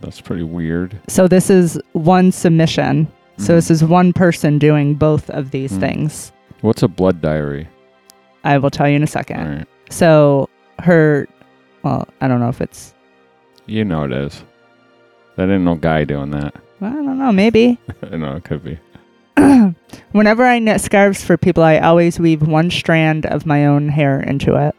that's 0.00 0.20
pretty 0.22 0.42
weird. 0.44 0.98
So 1.06 1.28
this 1.28 1.50
is 1.50 1.78
one 1.92 2.32
submission. 2.32 3.08
So 3.38 3.52
Mhm. 3.52 3.56
this 3.56 3.70
is 3.70 3.84
one 3.84 4.12
person 4.12 4.58
doing 4.58 4.94
both 4.94 5.28
of 5.30 5.50
these 5.50 5.72
Mm. 5.72 5.80
things. 5.80 6.32
What's 6.62 6.82
a 6.82 6.88
blood 6.88 7.20
diary? 7.20 7.68
I 8.44 8.58
will 8.58 8.70
tell 8.70 8.88
you 8.88 8.96
in 8.96 9.02
a 9.02 9.06
second. 9.06 9.56
Right. 9.58 9.66
So 9.90 10.48
her, 10.80 11.26
well, 11.82 12.08
I 12.20 12.28
don't 12.28 12.40
know 12.40 12.48
if 12.48 12.60
it's, 12.60 12.94
You 13.66 13.84
know 13.84 14.04
it 14.04 14.12
is. 14.12 14.44
That 15.36 15.50
ain't 15.50 15.64
no 15.64 15.74
guy 15.74 16.04
doing 16.04 16.30
that. 16.30 16.54
well, 16.80 16.90
I 16.92 16.94
don't 16.94 17.18
know, 17.18 17.32
maybe. 17.32 17.78
I 18.12 18.16
know 18.16 18.36
it 18.36 18.44
could 18.44 18.62
be. 18.64 18.78
Whenever 20.12 20.44
I 20.46 20.58
knit 20.60 20.80
scarves 20.80 21.22
for 21.24 21.36
people, 21.36 21.62
I 21.62 21.78
always 21.78 22.18
weave 22.20 22.46
one 22.46 22.70
strand 22.70 23.26
of 23.26 23.44
my 23.44 23.66
own 23.66 23.88
hair 23.90 24.20
into 24.20 24.54
it. 24.56 24.74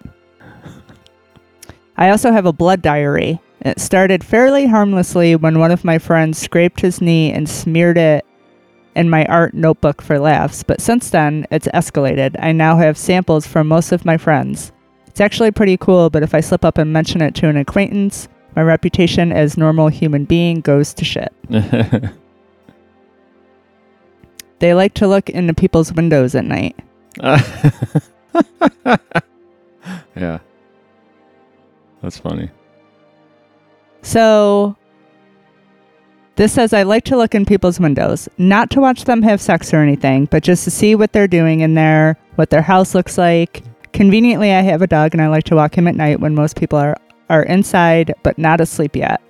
I 1.97 2.09
also 2.09 2.31
have 2.31 2.45
a 2.45 2.53
blood 2.53 2.81
diary. 2.81 3.39
It 3.61 3.79
started 3.79 4.23
fairly 4.23 4.67
harmlessly 4.67 5.35
when 5.35 5.59
one 5.59 5.71
of 5.71 5.83
my 5.83 5.97
friends 5.97 6.37
scraped 6.37 6.81
his 6.81 7.01
knee 7.01 7.31
and 7.31 7.49
smeared 7.49 7.97
it 7.97 8.25
in 8.97 9.09
my 9.09 9.25
art 9.27 9.53
notebook 9.53 10.01
for 10.01 10.19
laughs, 10.19 10.63
but 10.63 10.81
since 10.81 11.09
then, 11.09 11.47
it's 11.51 11.69
escalated. 11.69 12.35
I 12.39 12.51
now 12.51 12.75
have 12.77 12.97
samples 12.97 13.47
from 13.47 13.67
most 13.67 13.93
of 13.93 14.03
my 14.03 14.17
friends. 14.17 14.73
It's 15.07 15.21
actually 15.21 15.51
pretty 15.51 15.77
cool, 15.77 16.09
but 16.09 16.23
if 16.23 16.35
I 16.35 16.41
slip 16.41 16.65
up 16.65 16.77
and 16.77 16.91
mention 16.91 17.21
it 17.21 17.33
to 17.35 17.47
an 17.47 17.57
acquaintance, 17.57 18.27
my 18.55 18.63
reputation 18.63 19.31
as 19.31 19.57
normal 19.57 19.87
human 19.87 20.25
being 20.25 20.59
goes 20.59 20.93
to 20.95 21.05
shit. 21.05 21.33
They 24.59 24.73
like 24.73 24.95
to 24.95 25.07
look 25.07 25.29
into 25.29 25.53
people's 25.53 25.93
windows 25.93 26.33
at 26.33 26.45
night. 26.45 26.75
yeah. 30.15 30.39
That's 32.01 32.17
funny. 32.17 32.49
So 34.01 34.75
this 36.37 36.53
says 36.53 36.71
I 36.73 36.83
like 36.83 37.03
to 37.05 37.17
look 37.17 37.35
in 37.35 37.45
people's 37.45 37.79
windows, 37.79 38.29
not 38.37 38.69
to 38.71 38.79
watch 38.79 39.03
them 39.03 39.21
have 39.23 39.41
sex 39.41 39.73
or 39.73 39.77
anything, 39.81 40.25
but 40.25 40.43
just 40.43 40.63
to 40.63 40.71
see 40.71 40.95
what 40.95 41.11
they're 41.11 41.27
doing 41.27 41.59
in 41.59 41.73
there, 41.73 42.17
what 42.35 42.49
their 42.49 42.61
house 42.61 42.95
looks 42.95 43.17
like. 43.17 43.63
Conveniently, 43.93 44.51
I 44.53 44.61
have 44.61 44.81
a 44.81 44.87
dog 44.87 45.13
and 45.13 45.21
I 45.21 45.27
like 45.27 45.43
to 45.45 45.55
walk 45.55 45.77
him 45.77 45.87
at 45.87 45.95
night 45.95 46.19
when 46.19 46.33
most 46.35 46.55
people 46.55 46.79
are 46.79 46.95
are 47.29 47.43
inside 47.43 48.13
but 48.23 48.37
not 48.37 48.61
asleep 48.61 48.95
yet. 48.95 49.21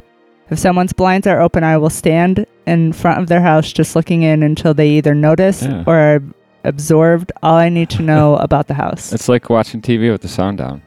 If 0.49 0.59
someone's 0.59 0.93
blinds 0.93 1.25
are 1.27 1.41
open, 1.41 1.63
I 1.63 1.77
will 1.77 1.89
stand 1.89 2.45
in 2.67 2.93
front 2.93 3.19
of 3.21 3.27
their 3.27 3.41
house 3.41 3.71
just 3.73 3.95
looking 3.95 4.21
in 4.21 4.43
until 4.43 4.73
they 4.73 4.89
either 4.91 5.15
notice 5.15 5.63
Yeah. 5.63 5.83
or 5.87 5.95
are 5.97 6.23
absorbed 6.63 7.31
all 7.41 7.55
I 7.55 7.69
need 7.69 7.89
to 7.91 8.01
know 8.01 8.35
about 8.47 8.67
the 8.67 8.73
house. 8.75 9.11
It's 9.13 9.27
like 9.29 9.49
watching 9.49 9.81
TV 9.81 10.11
with 10.11 10.21
the 10.21 10.27
sound 10.27 10.57
down. 10.59 10.81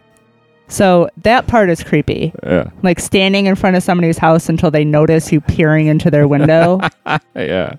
So 0.70 1.09
that 1.18 1.46
part 1.48 1.68
is 1.68 1.83
creepy. 1.83 2.33
Yeah. 2.42 2.70
Like 2.83 3.00
standing 3.00 3.46
in 3.46 3.56
front 3.56 3.76
of 3.76 3.83
somebody's 3.83 4.16
house 4.18 4.48
until 4.48 4.70
they 4.70 4.85
notice 4.85 5.30
you 5.33 5.40
peering 5.40 5.87
into 5.88 6.11
their 6.11 6.26
window. 6.28 6.80
Yeah. 7.35 7.74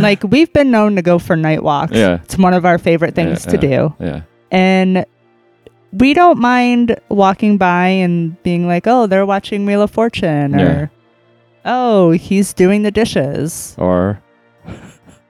like 0.00 0.22
we've 0.24 0.52
been 0.52 0.70
known 0.70 0.96
to 0.96 1.02
go 1.02 1.18
for 1.18 1.36
night 1.36 1.62
walks. 1.62 1.92
Yeah. 1.92 2.18
It's 2.24 2.36
one 2.36 2.54
of 2.54 2.64
our 2.64 2.76
favorite 2.78 3.14
things 3.14 3.44
Yeah, 3.46 3.50
to 3.52 3.58
do. 3.58 3.94
Yeah. 4.00 4.22
And 4.50 5.06
we 5.92 6.12
don't 6.14 6.38
mind 6.38 6.98
walking 7.08 7.56
by 7.58 7.86
and 7.88 8.42
being 8.42 8.66
like, 8.66 8.86
oh, 8.86 9.06
they're 9.06 9.26
watching 9.26 9.64
Wheel 9.66 9.82
of 9.82 9.90
Fortune 9.90 10.58
Yeah. 10.58 10.64
or 10.64 10.90
oh, 11.64 12.10
he's 12.10 12.52
doing 12.52 12.82
the 12.82 12.90
dishes. 12.90 13.76
Or 13.78 14.20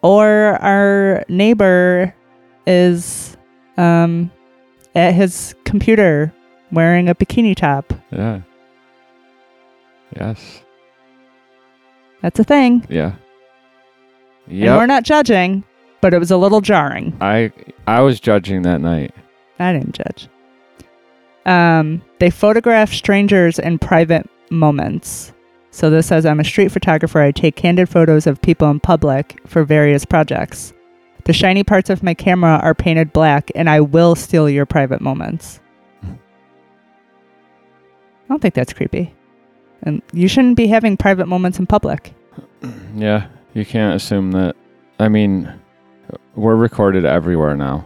Or 0.01 0.57
our 0.63 1.25
neighbor 1.29 2.15
is 2.67 3.37
um 3.77 4.31
at 4.95 5.15
his 5.15 5.55
computer 5.65 6.33
wearing 6.73 7.09
a 7.09 7.15
bikini 7.15 7.55
top. 7.55 7.93
yeah. 8.11 8.41
Yes. 10.17 10.63
That's 12.21 12.39
a 12.39 12.45
thing. 12.45 12.87
Yeah. 12.89 13.15
And 14.47 14.77
we're 14.77 14.87
not 14.87 15.05
judging, 15.05 15.65
but 16.01 16.13
it 16.13 16.19
was 16.19 16.31
a 16.31 16.37
little 16.37 16.61
jarring. 16.61 17.17
I 17.21 17.51
I 17.87 18.01
was 18.01 18.21
judging 18.21 18.63
that 18.63 18.81
night. 18.81 19.15
I 19.59 19.73
didn't 19.73 19.95
judge. 19.95 20.29
Um, 21.47 22.03
they 22.19 22.31
photograph 22.31 22.93
strangers 22.93 23.59
in 23.59 23.79
private 23.79 24.29
moments. 24.51 25.33
So 25.71 25.89
this 25.89 26.07
says 26.09 26.27
I'm 26.27 26.41
a 26.41 26.45
street 26.45 26.71
photographer. 26.71 27.21
I 27.21 27.33
take 27.33 27.57
candid 27.57 27.89
photos 27.89 28.27
of 28.27 28.43
people 28.43 28.69
in 28.71 28.79
public 28.81 29.41
for 29.47 29.65
various 29.65 30.05
projects. 30.05 30.73
The 31.25 31.33
shiny 31.33 31.65
parts 31.65 31.89
of 31.89 32.03
my 32.03 32.15
camera 32.15 32.61
are 32.63 32.75
painted 32.75 33.13
black, 33.13 33.51
and 33.55 33.71
I 33.71 33.81
will 33.81 34.15
steal 34.15 34.51
your 34.51 34.67
private 34.67 35.01
moments. 35.01 35.61
I 38.33 38.35
don't 38.35 38.41
think 38.41 38.55
that's 38.55 38.73
creepy. 38.73 39.15
And 39.83 40.01
you 40.15 40.27
shouldn't 40.27 40.57
be 40.57 40.67
having 40.67 40.97
private 40.97 41.27
moments 41.27 41.59
in 41.59 41.67
public. 41.67 42.15
Yeah. 42.97 43.27
You 43.53 43.67
can't 43.67 43.95
assume 43.95 44.33
that. 44.33 44.57
I 44.99 45.09
mean, 45.11 45.53
we're 46.35 46.57
recorded 46.57 47.05
everywhere 47.05 47.59
now. 47.59 47.85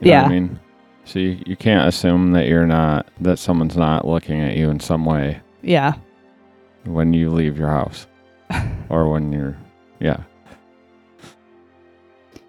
You 0.00 0.10
know 0.12 0.16
what 0.24 0.26
I 0.26 0.28
mean, 0.28 0.60
so 1.06 1.18
you, 1.18 1.42
you 1.46 1.56
can't 1.56 1.88
assume 1.88 2.32
that 2.32 2.46
you're 2.46 2.66
not 2.66 3.06
that 3.22 3.38
someone's 3.38 3.78
not 3.78 4.06
looking 4.06 4.38
at 4.42 4.54
you 4.58 4.68
in 4.68 4.80
some 4.80 5.06
way 5.06 5.40
Yeah. 5.62 5.94
when 6.84 7.14
you 7.14 7.30
leave 7.30 7.56
your 7.56 7.68
house 7.70 8.06
or 8.90 9.08
when 9.10 9.32
you're 9.32 9.56
yeah. 9.98 10.24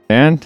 And 0.09 0.45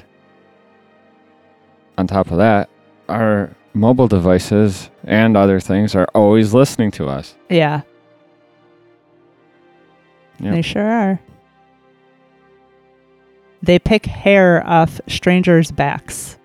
on 1.98 2.06
top 2.06 2.30
of 2.30 2.38
that, 2.38 2.70
our 3.10 3.56
mobile 3.74 4.08
devices 4.08 4.90
and 5.04 5.36
other 5.38 5.60
things 5.60 5.96
are 5.96 6.08
always 6.14 6.54
listening 6.54 6.92
to 6.92 7.08
us. 7.08 7.36
Yeah. 7.50 7.82
Yep. 10.40 10.54
They 10.54 10.62
sure 10.62 10.90
are. 10.90 11.20
They 13.64 13.78
pick 13.78 14.06
hair 14.06 14.66
off 14.66 15.00
strangers' 15.08 15.72
backs. 15.72 16.38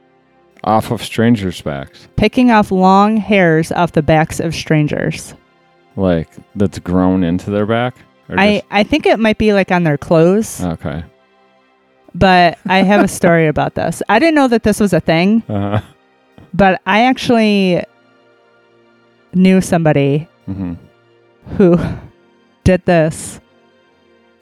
Off 0.64 0.90
of 0.90 1.02
strangers' 1.02 1.62
backs. 1.62 2.08
Picking 2.16 2.50
off 2.50 2.70
long 2.70 3.16
hairs 3.16 3.72
off 3.72 3.92
the 3.92 4.02
backs 4.02 4.38
of 4.40 4.54
strangers. 4.54 5.34
Like 5.96 6.28
that's 6.54 6.78
grown 6.78 7.24
into 7.24 7.50
their 7.50 7.64
back? 7.64 7.96
I, 8.28 8.62
I 8.70 8.82
think 8.82 9.06
it 9.06 9.18
might 9.20 9.38
be 9.38 9.52
like 9.52 9.70
on 9.70 9.84
their 9.84 9.96
clothes, 9.96 10.60
okay. 10.60 11.04
but 12.12 12.58
I 12.66 12.78
have 12.82 13.04
a 13.04 13.08
story 13.20 13.46
about 13.46 13.76
this. 13.76 14.02
I 14.08 14.18
didn't 14.18 14.34
know 14.34 14.48
that 14.48 14.64
this 14.64 14.80
was 14.80 14.92
a 14.92 14.98
thing, 15.00 15.42
Uh, 15.48 15.80
but 16.56 16.80
I 16.86 17.02
actually 17.04 17.82
knew 19.34 19.60
somebody 19.60 20.28
hmm 20.46 20.74
who 21.56 21.78
did 22.64 22.84
this 22.86 23.40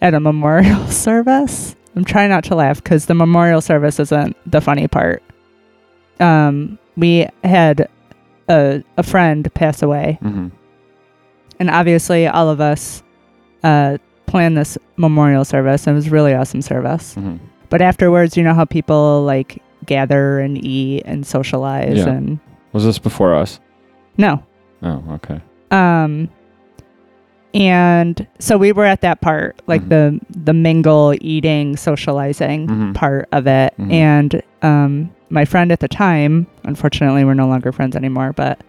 at 0.00 0.14
a 0.14 0.20
memorial 0.20 0.86
service. 1.06 1.76
I'm 1.96 2.04
trying 2.04 2.30
not 2.30 2.44
to 2.44 2.54
laugh 2.54 2.82
because 2.82 3.06
the 3.06 3.14
memorial 3.14 3.60
service 3.60 4.00
isn't 4.00 4.36
the 4.50 4.60
funny 4.62 4.88
part. 4.88 5.22
Um, 6.20 6.78
we 6.96 7.26
had 7.42 7.88
a, 8.48 8.82
a 8.96 9.02
friend 9.02 9.52
pass 9.54 9.82
away, 9.82 10.18
hmm 10.22 10.48
and 11.60 11.70
obviously 11.70 12.26
all 12.26 12.48
of 12.48 12.60
us 12.60 13.02
uh, 13.62 13.98
planned 14.26 14.56
this 14.56 14.76
memorial 14.96 15.44
service. 15.44 15.86
And 15.86 15.94
it 15.94 15.96
was 15.96 16.06
a 16.08 16.10
really 16.10 16.34
awesome 16.34 16.62
service. 16.62 17.14
hmm 17.14 17.36
But 17.70 17.80
afterwards, 17.82 18.36
you 18.36 18.42
know 18.42 18.54
how 18.54 18.64
people 18.64 19.22
like 19.24 19.62
gather 19.86 20.38
and 20.40 20.62
eat 20.64 21.02
and 21.04 21.26
socialize 21.26 21.98
Yeah. 21.98 22.08
and 22.10 22.38
Was 22.72 22.84
this 22.84 22.98
before 22.98 23.34
us? 23.34 23.60
no, 24.16 24.42
Oh, 24.82 25.02
okay. 25.12 25.40
Um, 25.70 26.28
and 27.54 28.26
so 28.38 28.58
we 28.58 28.72
were 28.72 28.84
at 28.84 29.00
that 29.02 29.20
part, 29.20 29.60
like 29.66 29.82
Mhm. 29.82 29.88
the 29.88 30.20
the 30.44 30.52
mingle, 30.52 31.14
eating, 31.20 31.76
socializing 31.76 32.66
Mhm. 32.68 32.94
part 32.94 33.28
of 33.32 33.46
it. 33.46 33.72
Mhm. 33.78 33.92
And 33.92 34.42
um, 34.62 35.10
my 35.30 35.44
friend 35.44 35.70
at 35.72 35.80
the 35.80 35.88
time, 35.88 36.46
unfortunately, 36.64 37.24
we're 37.24 37.34
no 37.34 37.46
longer 37.46 37.70
friends 37.72 37.94
anymore, 37.96 38.32
but 38.34 38.60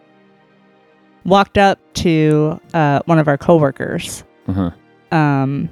walked 1.25 1.57
up 1.57 1.79
to 1.95 2.59
uh, 2.73 2.99
one 3.05 3.17
of 3.19 3.27
our 3.27 3.37
coworkers, 3.37 4.23
Uh-huh. 4.47 4.69
um, 5.11 5.69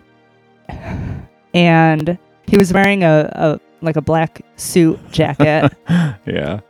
and 1.54 2.18
he 2.48 2.58
was 2.58 2.74
wearing 2.74 3.04
a, 3.04 3.30
a 3.34 3.60
like 3.84 3.96
a 3.96 4.02
black 4.02 4.42
suit 4.56 5.00
jacket. 5.12 5.72
yeah. 6.26 6.62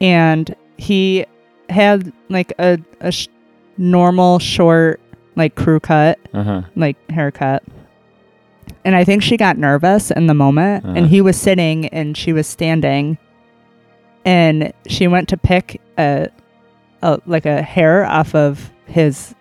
and 0.00 0.54
he 0.76 1.24
had 1.68 2.12
like 2.28 2.52
a, 2.58 2.78
a 3.00 3.10
sh- 3.10 3.28
normal 3.76 4.38
short 4.38 5.00
like 5.36 5.54
crew 5.54 5.80
cut 5.80 6.18
Uh-huh. 6.34 6.62
like 6.76 6.96
haircut 7.10 7.62
and 8.84 8.94
I 8.96 9.04
think 9.04 9.22
she 9.22 9.36
got 9.36 9.56
nervous 9.58 10.10
in 10.10 10.26
the 10.28 10.34
moment. 10.34 10.84
Uh-huh. 10.84 10.94
And 10.96 11.06
he 11.08 11.20
was 11.20 11.36
sitting 11.40 11.86
and 11.86 12.16
she 12.16 12.32
was 12.32 12.46
standing, 12.46 13.18
and 14.24 14.72
she 14.86 15.06
went 15.08 15.28
to 15.30 15.36
pick 15.36 15.80
a, 15.98 16.28
a 17.02 17.18
like 17.26 17.44
a 17.46 17.62
hair 17.62 18.04
off 18.04 18.34
of 18.34 18.70
his 18.86 19.34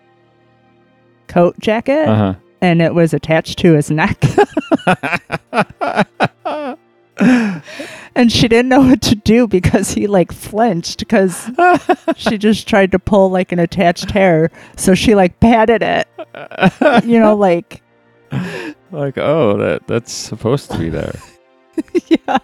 coat 1.27 1.57
jacket, 1.59 2.07
Uh 2.07 2.15
huh. 2.15 2.33
and 2.61 2.81
it 2.81 2.93
was 2.95 3.13
attached 3.13 3.59
to 3.59 3.73
his 3.73 3.91
neck. 3.91 4.17
and 7.19 8.31
she 8.31 8.47
didn't 8.47 8.69
know 8.69 8.81
what 8.81 9.01
to 9.01 9.15
do 9.15 9.47
because 9.47 9.91
he 9.91 10.07
like 10.07 10.31
flinched 10.31 10.99
because 10.99 11.49
she 12.15 12.37
just 12.47 12.67
tried 12.67 12.91
to 12.91 12.99
pull 12.99 13.29
like 13.29 13.51
an 13.51 13.59
attached 13.59 14.11
hair 14.11 14.51
so 14.75 14.93
she 14.93 15.15
like 15.15 15.39
patted 15.39 15.81
it 15.83 16.07
you 17.05 17.19
know 17.19 17.35
like 17.35 17.81
Like, 18.89 19.17
oh, 19.17 19.57
that 19.57 19.85
that's 19.87 20.13
supposed 20.13 20.71
to 20.71 20.77
be 20.77 20.87
there. 20.89 21.13
yeah 22.07 22.37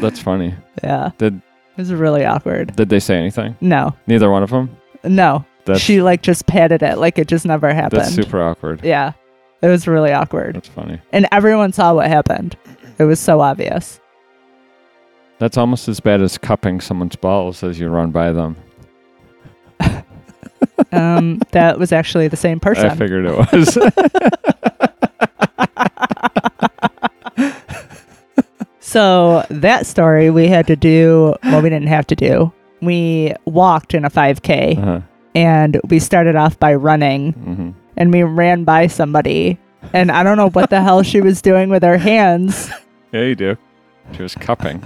That's 0.00 0.18
funny. 0.18 0.54
yeah 0.82 1.10
Did 1.18 1.34
it 1.36 1.42
was 1.76 1.92
really 1.92 2.24
awkward 2.24 2.74
did 2.76 2.88
they 2.88 3.00
say 3.00 3.16
anything? 3.18 3.56
no 3.60 3.94
Neither 4.06 4.30
one 4.30 4.42
of 4.42 4.50
them. 4.50 4.74
no 5.04 5.44
That's 5.66 5.80
she 5.80 6.00
like 6.02 6.22
just 6.22 6.46
patted 6.46 6.82
it 6.82 6.98
like 6.98 7.18
it 7.18 7.28
just 7.28 7.44
never 7.44 7.72
happened 7.74 8.00
that's 8.02 8.14
super 8.14 8.42
awkward. 8.42 8.82
yeah 8.84 9.12
it 9.62 9.68
was 9.68 9.86
really 9.86 10.12
awkward 10.12 10.56
That's 10.56 10.68
funny. 10.68 11.00
and 11.12 11.26
everyone 11.32 11.72
saw 11.72 11.94
what 11.94 12.06
happened 12.08 12.56
it 12.98 13.04
was 13.04 13.20
so 13.20 13.40
obvious 13.40 14.00
That's 15.38 15.56
almost 15.56 15.88
as 15.88 16.00
bad 16.00 16.20
as 16.22 16.38
cupping 16.38 16.80
someone's 16.80 17.16
balls 17.16 17.62
as 17.62 17.78
you 17.80 17.88
run 17.88 18.10
by 18.10 18.32
them. 18.32 18.56
um 20.92 21.40
that 21.52 21.78
was 21.78 21.92
actually 21.92 22.28
the 22.28 22.36
same 22.36 22.60
person 22.60 22.86
I 22.90 22.94
figured 22.94 23.26
it 23.26 23.52
was. 23.52 23.78
So 28.80 29.44
that 29.50 29.86
story 29.86 30.30
we 30.30 30.46
had 30.46 30.68
to 30.68 30.76
do. 30.76 31.34
Well, 31.42 31.62
we 31.62 31.68
didn't 31.68 31.88
have 31.88 32.06
to 32.08 32.14
do. 32.14 32.52
We 32.80 33.34
walked 33.44 33.92
in 33.92 34.04
a 34.04 34.10
5K, 34.10 34.78
uh-huh. 34.78 35.00
and 35.34 35.80
we 35.88 35.98
started 35.98 36.36
off 36.36 36.58
by 36.60 36.74
running, 36.74 37.32
hmm 37.32 37.70
and 37.96 38.12
we 38.12 38.24
ran 38.24 38.64
by 38.64 38.88
somebody, 38.88 39.58
and 39.92 40.10
I 40.10 40.22
don't 40.24 40.36
know 40.36 40.50
what 40.50 40.68
the 40.70 40.80
hell 40.82 41.02
she 41.04 41.20
was 41.20 41.40
doing 41.42 41.70
with 41.70 41.82
her 41.82 41.96
hands. 41.96 42.70
Yeah, 43.14 43.22
you 43.22 43.34
do. 43.36 43.56
She 44.16 44.22
was 44.22 44.34
cupping. 44.34 44.82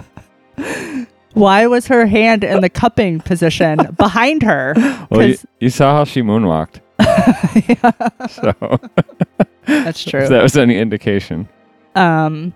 Why 1.33 1.67
was 1.67 1.87
her 1.87 2.05
hand 2.05 2.45
in 2.45 2.61
the 2.61 2.69
cupping 2.69 3.21
position 3.21 3.79
behind 3.97 4.43
her? 4.43 4.75
Well, 5.11 5.27
you, 5.27 5.39
you 5.61 5.71
saw 5.71 5.95
how 5.97 6.05
she 6.05 6.21
moonwalked. 6.21 6.81
So 8.29 8.79
That's 9.65 10.05
true. 10.05 10.21
if 10.21 10.29
that 10.29 10.43
was 10.43 10.57
any 10.59 10.77
indication. 10.79 11.49
um 11.95 12.53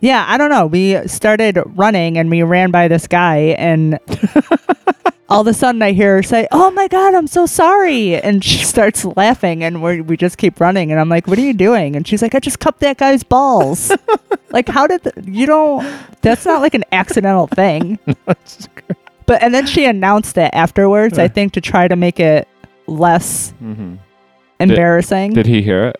yeah 0.00 0.24
i 0.28 0.38
don't 0.38 0.48
know 0.50 0.64
we 0.66 0.96
started 1.08 1.58
running 1.76 2.16
and 2.18 2.30
we 2.30 2.42
ran 2.42 2.70
by 2.70 2.88
this 2.88 3.06
guy 3.06 3.54
and 3.58 3.98
all 5.28 5.42
of 5.42 5.46
a 5.46 5.52
sudden 5.54 5.82
i 5.82 5.92
hear 5.92 6.16
her 6.16 6.22
say 6.22 6.46
oh 6.52 6.70
my 6.70 6.88
god 6.88 7.14
i'm 7.14 7.26
so 7.26 7.46
sorry. 7.46 8.14
And 8.16 8.42
she 8.44 8.64
starts 8.64 9.04
laughing 9.04 9.62
and 9.64 9.82
we 9.82 10.00
we 10.00 10.16
just 10.16 10.38
keep 10.38 10.60
running. 10.60 10.90
And 10.90 11.00
i'm 11.00 11.08
like 11.08 11.26
what 11.26 11.38
are 11.38 11.42
you 11.42 11.54
doing? 11.54 11.96
And 11.96 12.06
she's 12.08 12.22
like 12.22 12.34
i 12.34 12.40
just 12.40 12.58
cupped 12.60 12.80
that 12.80 12.96
guy's 12.98 13.22
balls. 13.22 13.92
Like 14.50 14.66
how 14.66 14.86
did 14.86 15.02
the, 15.02 15.12
you 15.30 15.44
don't 15.44 15.86
that's 16.22 16.46
not 16.46 16.62
like 16.62 16.72
an 16.72 16.84
accidental 16.92 17.46
thing. 17.48 17.98
But 19.26 19.42
and 19.42 19.52
then 19.52 19.66
she 19.66 19.84
announced 19.84 20.38
it 20.38 20.48
afterwards 20.54 21.18
i 21.18 21.28
think 21.28 21.52
to 21.52 21.60
try 21.60 21.86
to 21.86 21.96
make 21.96 22.18
it 22.18 22.48
less 22.86 23.50
hmm 23.58 23.96
embarrassing. 24.58 25.34
Did 25.34 25.44
he 25.46 25.60
hear 25.60 25.84
it? 25.88 25.96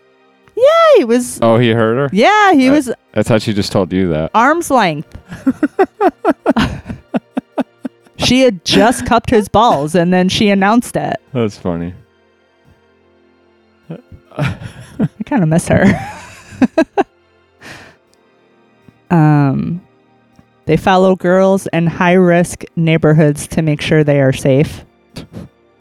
yeah 0.57 0.97
he 0.97 1.05
was 1.05 1.39
Oh, 1.43 1.59
he 1.59 1.71
heard 1.71 1.97
her. 1.99 2.09
yeah 2.11 2.55
he 2.55 2.71
Uh, 2.71 2.73
was 2.73 2.91
I 3.15 3.23
thought 3.23 3.43
she 3.43 3.53
just 3.53 3.71
told 3.71 3.93
you 3.93 4.09
that. 4.09 4.31
arm's 4.35 4.71
length. 4.71 5.13
she 8.19 8.41
had 8.41 8.65
just 8.65 9.07
cupped 9.07 9.31
his 9.31 9.49
balls 9.49 9.95
and 9.95 10.13
then 10.13 10.29
she 10.29 10.51
announced 10.51 10.97
it. 10.97 11.17
That's 11.33 11.57
funny. 11.59 11.95
I 14.39 15.09
kind 15.25 15.43
of 15.43 15.49
miss 15.49 15.69
her. 15.69 15.85
um, 19.11 19.81
they 20.67 20.77
follow 20.77 21.17
girls 21.17 21.67
in 21.73 21.87
high 21.87 22.13
risk 22.13 22.65
neighborhoods 22.77 23.47
to 23.49 23.63
make 23.63 23.81
sure 23.81 24.05
they 24.05 24.21
are 24.21 24.33
safe. 24.33 24.85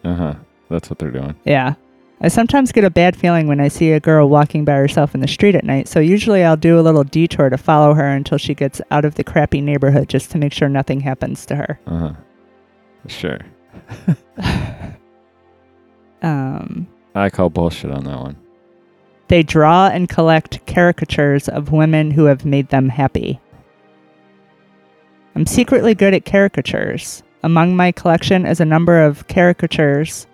Uh 0.03 0.16
huh. 0.16 0.36
That's 0.70 0.89
what 0.89 0.99
they're 0.99 1.11
doing. 1.11 1.36
Yeah. 1.45 1.76
I 2.20 2.30
sometimes 2.30 2.72
get 2.72 2.84
a 2.84 2.89
bad 2.89 3.16
feeling 3.16 3.47
when 3.47 3.59
I 3.59 3.68
see 3.68 3.91
a 3.91 3.99
girl 3.99 4.28
walking 4.28 4.66
by 4.66 4.74
herself 4.74 5.14
in 5.14 5.22
the 5.22 5.28
street 5.28 5.53
at 5.53 5.64
night, 5.64 5.88
so 5.88 5.99
usually 5.99 6.43
I'll 6.43 6.57
do 6.57 6.80
a 6.80 6.82
little 6.82 7.03
detour 7.03 7.49
to 7.49 7.57
follow 7.57 7.93
her 7.93 8.07
until 8.07 8.39
she 8.39 8.55
gets 8.55 8.82
out 8.89 9.05
of 9.05 9.16
the 9.16 9.24
crappy 9.24 9.61
neighborhood 9.61 10.09
just 10.09 10.32
to 10.32 10.39
make 10.39 10.51
sure 10.51 10.68
nothing 10.68 11.01
happens 11.01 11.45
to 11.45 11.55
her. 11.55 11.80
Uh 11.86 11.97
huh. 11.99 12.14
Sure. 13.08 13.39
Um, 16.22 16.88
I 17.16 17.30
call 17.30 17.49
bullshit 17.49 17.91
on 17.91 18.03
that 18.05 18.20
one. 18.20 18.38
They 19.28 19.43
draw 19.43 19.88
and 19.88 20.08
collect 20.08 20.66
caricatures 20.68 21.49
of 21.49 21.72
women 21.72 22.12
who 22.12 22.26
have 22.26 22.45
made 22.45 22.70
them 22.70 22.89
happy. 22.89 23.39
I'm 25.36 25.45
secretly 25.45 25.93
good 25.93 26.14
at 26.14 26.26
caricatures. 26.26 27.24
Among 27.43 27.76
my 27.76 27.91
collection 27.91 28.45
is 28.45 28.60
a 28.60 28.66
number 28.66 29.01
of 29.01 29.28
caricatures 29.28 30.26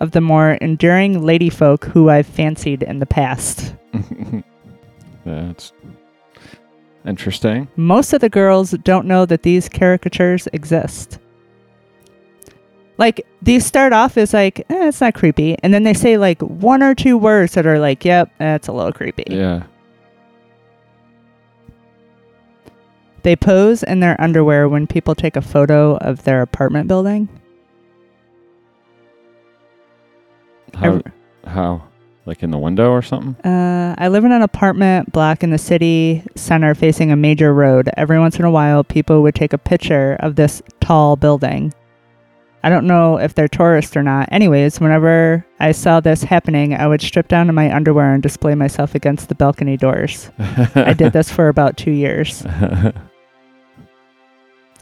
of 0.00 0.12
the 0.12 0.20
more 0.20 0.52
enduring 0.52 1.24
lady 1.24 1.50
folk 1.50 1.84
who 1.86 2.10
I've 2.10 2.26
fancied 2.26 2.82
in 2.82 2.98
the 2.98 3.06
past. 3.06 3.74
That's 5.24 5.72
interesting. 7.06 7.66
Most 7.76 8.12
of 8.12 8.20
the 8.20 8.28
girls 8.28 8.72
don't 8.84 9.06
know 9.06 9.26
that 9.26 9.42
these 9.42 9.68
caricatures 9.68 10.46
exist. 10.52 11.18
Like, 12.96 13.26
these 13.42 13.66
start 13.66 13.92
off 13.92 14.16
as 14.16 14.32
like, 14.32 14.60
eh, 14.70 14.88
it's 14.88 15.00
not 15.00 15.14
creepy. 15.14 15.56
And 15.62 15.74
then 15.74 15.82
they 15.82 15.94
say 15.94 16.16
like 16.16 16.40
one 16.42 16.82
or 16.82 16.94
two 16.94 17.18
words 17.18 17.54
that 17.54 17.66
are 17.66 17.78
like, 17.78 18.04
yep, 18.04 18.30
that's 18.38 18.68
a 18.68 18.72
little 18.72 18.92
creepy. 18.92 19.24
Yeah. 19.28 19.64
They 23.22 23.36
pose 23.36 23.82
in 23.82 24.00
their 24.00 24.20
underwear 24.20 24.68
when 24.68 24.86
people 24.86 25.14
take 25.14 25.34
a 25.34 25.40
photo 25.42 25.96
of 25.96 26.24
their 26.24 26.42
apartment 26.42 26.88
building. 26.88 27.28
How? 30.74 31.00
How? 31.46 31.82
Like 32.26 32.42
in 32.42 32.50
the 32.50 32.58
window 32.58 32.90
or 32.90 33.00
something? 33.02 33.34
Uh, 33.50 33.94
I 33.98 34.08
live 34.08 34.24
in 34.24 34.32
an 34.32 34.42
apartment 34.42 35.12
block 35.12 35.42
in 35.42 35.50
the 35.50 35.58
city 35.58 36.22
center 36.36 36.74
facing 36.74 37.12
a 37.12 37.16
major 37.16 37.52
road. 37.54 37.88
Every 37.96 38.18
once 38.18 38.38
in 38.38 38.44
a 38.44 38.50
while, 38.50 38.84
people 38.84 39.22
would 39.22 39.34
take 39.34 39.52
a 39.52 39.58
picture 39.58 40.16
of 40.20 40.36
this 40.36 40.62
tall 40.80 41.16
building. 41.16 41.72
I 42.64 42.70
don't 42.70 42.86
know 42.86 43.18
if 43.18 43.34
they're 43.34 43.46
tourists 43.46 43.94
or 43.94 44.02
not. 44.02 44.26
Anyways, 44.32 44.80
whenever 44.80 45.46
I 45.60 45.72
saw 45.72 46.00
this 46.00 46.22
happening, 46.22 46.72
I 46.72 46.86
would 46.86 47.02
strip 47.02 47.28
down 47.28 47.46
to 47.48 47.52
my 47.52 47.70
underwear 47.70 48.14
and 48.14 48.22
display 48.22 48.54
myself 48.54 48.94
against 48.94 49.28
the 49.28 49.34
balcony 49.34 49.76
doors. 49.76 50.30
I 50.74 50.94
did 50.94 51.12
this 51.12 51.30
for 51.30 51.48
about 51.48 51.76
two 51.76 51.90
years. 51.90 52.40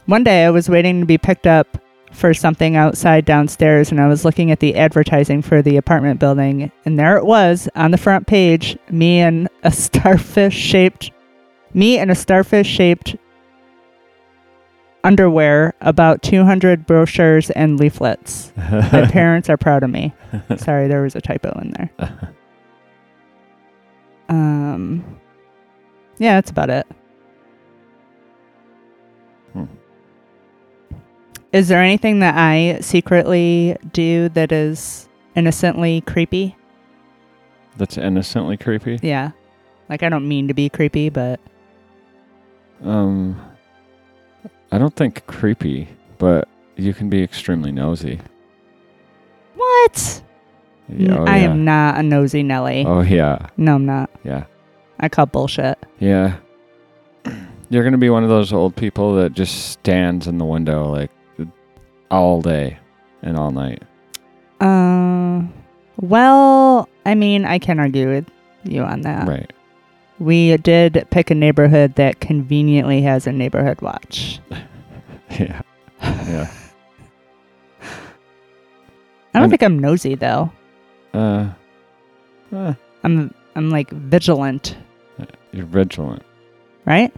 One 0.05 0.23
day 0.23 0.45
I 0.45 0.49
was 0.49 0.69
waiting 0.69 1.01
to 1.01 1.05
be 1.05 1.17
picked 1.17 1.45
up 1.45 1.77
for 2.13 2.33
something 2.33 2.77
outside 2.77 3.25
downstairs 3.25 3.91
and 3.91 3.99
I 3.99 4.07
was 4.07 4.23
looking 4.23 4.49
at 4.49 4.61
the 4.61 4.75
advertising 4.75 5.41
for 5.41 5.61
the 5.61 5.75
apartment 5.75 6.21
building 6.21 6.71
and 6.85 6.97
there 6.97 7.17
it 7.17 7.25
was 7.25 7.67
on 7.75 7.91
the 7.91 7.97
front 7.97 8.27
page 8.27 8.77
me 8.91 9.19
and 9.19 9.49
a 9.63 9.71
starfish 9.73 10.55
shaped 10.55 11.11
me 11.73 11.97
and 11.97 12.11
a 12.11 12.15
starfish 12.15 12.67
shaped 12.67 13.15
underwear 15.03 15.73
about 15.81 16.21
200 16.23 16.85
brochures 16.85 17.49
and 17.51 17.79
leaflets. 17.79 18.51
My 18.55 19.07
parents 19.11 19.49
are 19.49 19.57
proud 19.57 19.83
of 19.83 19.89
me. 19.89 20.13
Sorry, 20.57 20.87
there 20.87 21.01
was 21.01 21.15
a 21.15 21.21
typo 21.21 21.51
in 21.59 21.71
there. 21.71 22.33
Um 24.29 25.19
Yeah, 26.17 26.35
that's 26.35 26.49
about 26.51 26.69
it. 26.69 26.87
Hmm. 29.53 29.65
Is 31.51 31.67
there 31.67 31.81
anything 31.81 32.19
that 32.19 32.35
I 32.37 32.79
secretly 32.81 33.75
do 33.91 34.29
that 34.29 34.51
is 34.51 35.07
innocently 35.35 36.01
creepy? 36.01 36.55
That's 37.77 37.97
innocently 37.97 38.57
creepy. 38.57 38.99
Yeah. 39.01 39.31
Like 39.89 40.01
I 40.01 40.09
don't 40.09 40.27
mean 40.27 40.47
to 40.47 40.53
be 40.53 40.69
creepy, 40.69 41.09
but 41.09 41.39
Um, 42.83 43.39
I 44.73 44.79
don't 44.79 44.95
think 44.95 45.25
creepy, 45.27 45.87
but 46.17 46.47
you 46.77 46.95
can 46.95 47.07
be 47.07 47.21
extremely 47.21 47.71
nosy. 47.71 48.19
what? 49.55 50.23
Yeah, 50.89 51.19
oh, 51.19 51.25
I 51.25 51.37
yeah. 51.37 51.43
am 51.51 51.63
not 51.63 51.99
a 51.99 52.03
nosy 52.03 52.41
Nelly. 52.41 52.83
Oh 52.85 53.01
yeah, 53.01 53.49
No, 53.55 53.75
I'm 53.75 53.85
not. 53.85 54.09
yeah, 54.23 54.45
I 54.99 55.09
call 55.09 55.27
bullshit. 55.27 55.77
yeah. 55.99 56.37
You're 57.69 57.83
gonna 57.83 57.97
be 57.99 58.09
one 58.09 58.23
of 58.23 58.29
those 58.29 58.51
old 58.51 58.75
people 58.75 59.15
that 59.15 59.33
just 59.33 59.69
stands 59.71 60.25
in 60.27 60.37
the 60.39 60.45
window 60.45 60.91
like 60.91 61.11
all 62.09 62.41
day 62.41 62.77
and 63.21 63.37
all 63.37 63.51
night. 63.51 63.83
Uh, 64.59 65.43
well, 66.01 66.89
I 67.05 67.13
mean, 67.15 67.45
I 67.45 67.59
can 67.59 67.79
argue 67.79 68.09
with 68.09 68.25
you 68.63 68.81
on 68.81 69.01
that. 69.01 69.27
Right. 69.27 69.53
We 70.19 70.55
did 70.57 71.07
pick 71.09 71.31
a 71.31 71.35
neighborhood 71.35 71.95
that 71.95 72.19
conveniently 72.19 73.01
has 73.01 73.27
a 73.27 73.31
neighborhood 73.31 73.81
watch. 73.81 74.39
Yeah. 75.39 75.61
Yeah. 76.01 76.51
I 77.81 79.39
don't 79.39 79.43
And- 79.43 79.49
think 79.51 79.63
I'm 79.63 79.79
nosy 79.79 80.13
though. 80.15 80.51
Uh, 81.13 81.49
uh, 82.53 82.73
I'm 83.03 83.33
I'm 83.55 83.69
like 83.71 83.89
vigilant, 83.89 84.77
you're 85.51 85.65
vigilant. 85.65 86.21
right? 86.85 87.11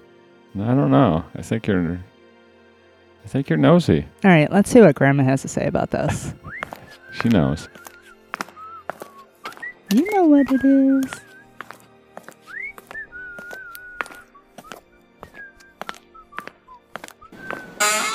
I 0.55 0.73
don't 0.75 0.91
know. 0.91 1.25
I 1.35 1.41
think 1.41 1.67
you're. 1.67 1.99
I 3.25 3.27
think 3.27 3.49
you're 3.49 3.57
nosy. 3.57 4.05
All 4.23 4.31
right, 4.31 4.49
let's 4.51 4.69
see 4.69 4.79
what 4.79 4.95
Grandma 4.95 5.23
has 5.23 5.41
to 5.41 5.47
say 5.49 5.65
about 5.67 5.91
this. 5.91 6.33
She 7.21 7.29
knows. 7.29 7.67
You 9.93 10.09
know 10.13 10.25
what 10.25 10.51
it 10.51 10.63
is. 10.63 11.11
Was 17.85 18.14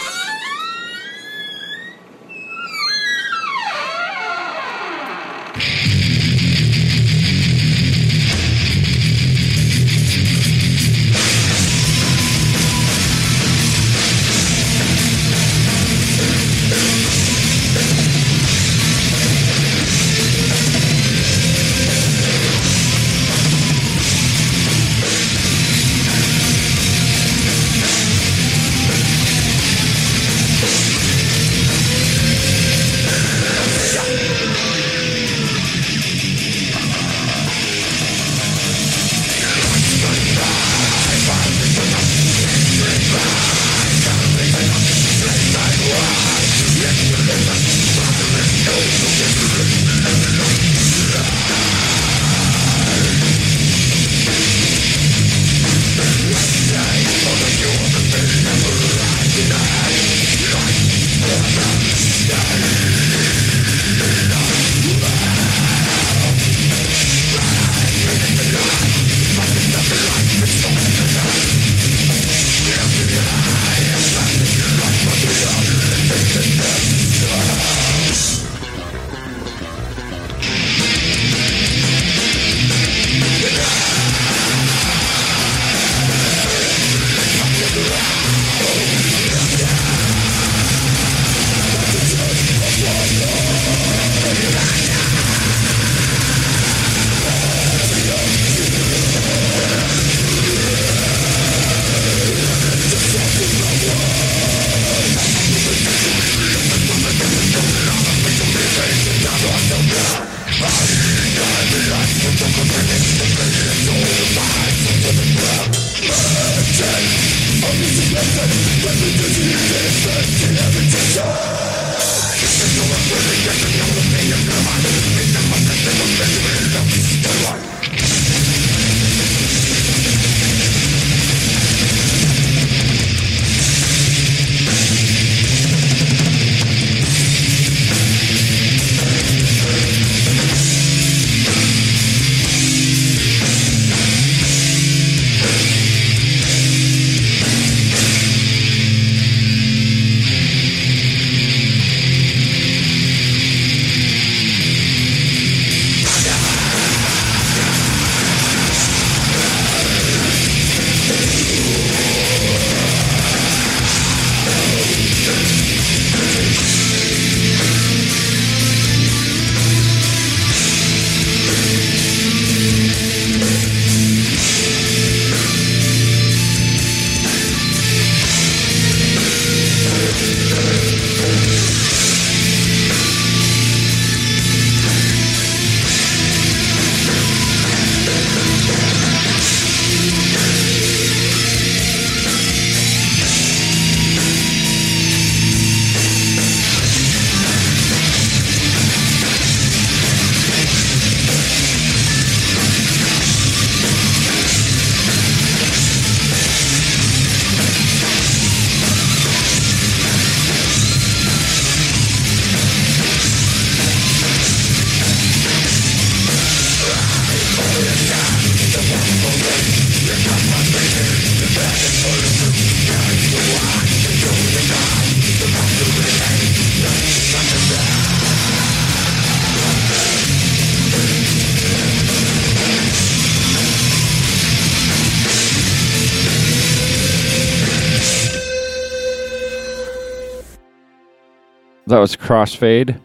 Crossfade 242.30 243.00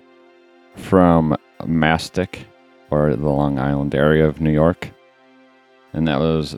from 0.76 1.36
Mastic, 1.65 2.45
or 2.91 3.15
the 3.15 3.28
Long 3.28 3.57
Island 3.57 3.95
area 3.95 4.28
of 4.28 4.39
New 4.39 4.51
York. 4.51 4.91
And 5.93 6.07
that 6.07 6.19
was 6.19 6.55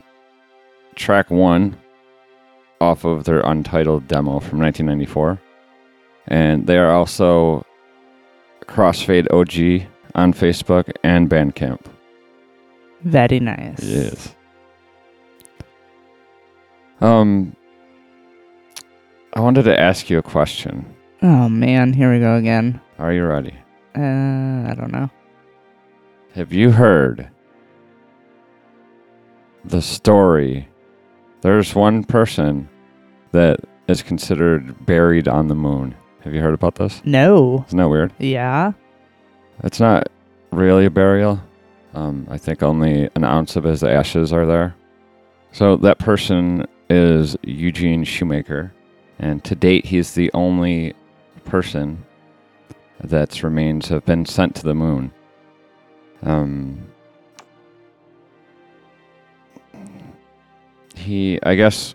track 0.94 1.30
one 1.30 1.78
off 2.78 3.06
of 3.06 3.24
their 3.24 3.40
untitled 3.40 4.06
demo 4.06 4.38
from 4.38 4.60
1994. 4.60 5.40
And 6.26 6.66
they 6.66 6.76
are 6.76 6.90
also 6.90 7.64
Crossfade 8.66 9.32
OG 9.32 9.88
on 10.14 10.34
Facebook 10.34 10.92
and 11.02 11.30
Bandcamp. 11.30 11.86
Very 13.02 13.40
nice. 13.40 13.82
Yes. 13.82 14.34
Um, 17.00 17.56
I 19.32 19.40
wanted 19.40 19.62
to 19.62 19.80
ask 19.80 20.10
you 20.10 20.18
a 20.18 20.22
question. 20.22 20.84
Oh 21.22 21.48
man, 21.48 21.92
here 21.92 22.12
we 22.12 22.20
go 22.20 22.36
again. 22.36 22.80
Are 22.98 23.12
you 23.12 23.24
ready? 23.26 23.54
Uh, 23.96 24.70
I 24.70 24.74
don't 24.76 24.92
know. 24.92 25.10
Have 26.34 26.52
you 26.52 26.70
heard 26.70 27.28
the 29.64 29.82
story? 29.82 30.68
There's 31.40 31.74
one 31.74 32.04
person 32.04 32.68
that 33.32 33.60
is 33.88 34.02
considered 34.02 34.86
buried 34.86 35.26
on 35.28 35.48
the 35.48 35.54
moon. 35.54 35.94
Have 36.22 36.34
you 36.34 36.40
heard 36.40 36.54
about 36.54 36.76
this? 36.76 37.00
No. 37.04 37.64
Isn't 37.68 37.78
that 37.78 37.88
weird? 37.88 38.12
Yeah. 38.18 38.72
It's 39.64 39.80
not 39.80 40.08
really 40.52 40.86
a 40.86 40.90
burial. 40.90 41.40
Um, 41.94 42.26
I 42.30 42.38
think 42.38 42.62
only 42.62 43.08
an 43.16 43.24
ounce 43.24 43.56
of 43.56 43.64
his 43.64 43.82
ashes 43.82 44.32
are 44.32 44.46
there. 44.46 44.74
So 45.52 45.76
that 45.76 45.98
person 45.98 46.66
is 46.90 47.36
Eugene 47.42 48.04
Shoemaker, 48.04 48.72
and 49.18 49.42
to 49.44 49.54
date, 49.54 49.86
he's 49.86 50.14
the 50.14 50.30
only 50.34 50.94
person 51.48 52.04
that's 53.04 53.42
remains 53.42 53.88
have 53.88 54.04
been 54.04 54.26
sent 54.26 54.54
to 54.56 54.62
the 54.64 54.74
moon. 54.74 55.12
Um, 56.22 56.86
he, 60.94 61.38
I 61.42 61.54
guess, 61.54 61.94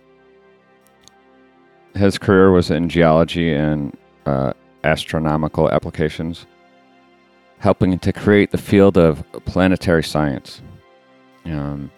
his 1.96 2.18
career 2.18 2.52
was 2.52 2.72
in 2.72 2.90
geology 2.90 3.54
and 3.54 3.96
uh, 4.26 4.54
astronomical 4.84 5.70
applications 5.70 6.46
helping 7.60 7.98
to 7.98 8.12
create 8.12 8.52
the 8.52 8.58
field 8.58 8.98
of 8.98 9.24
planetary 9.46 10.04
science. 10.04 10.62
Um, 11.46 11.90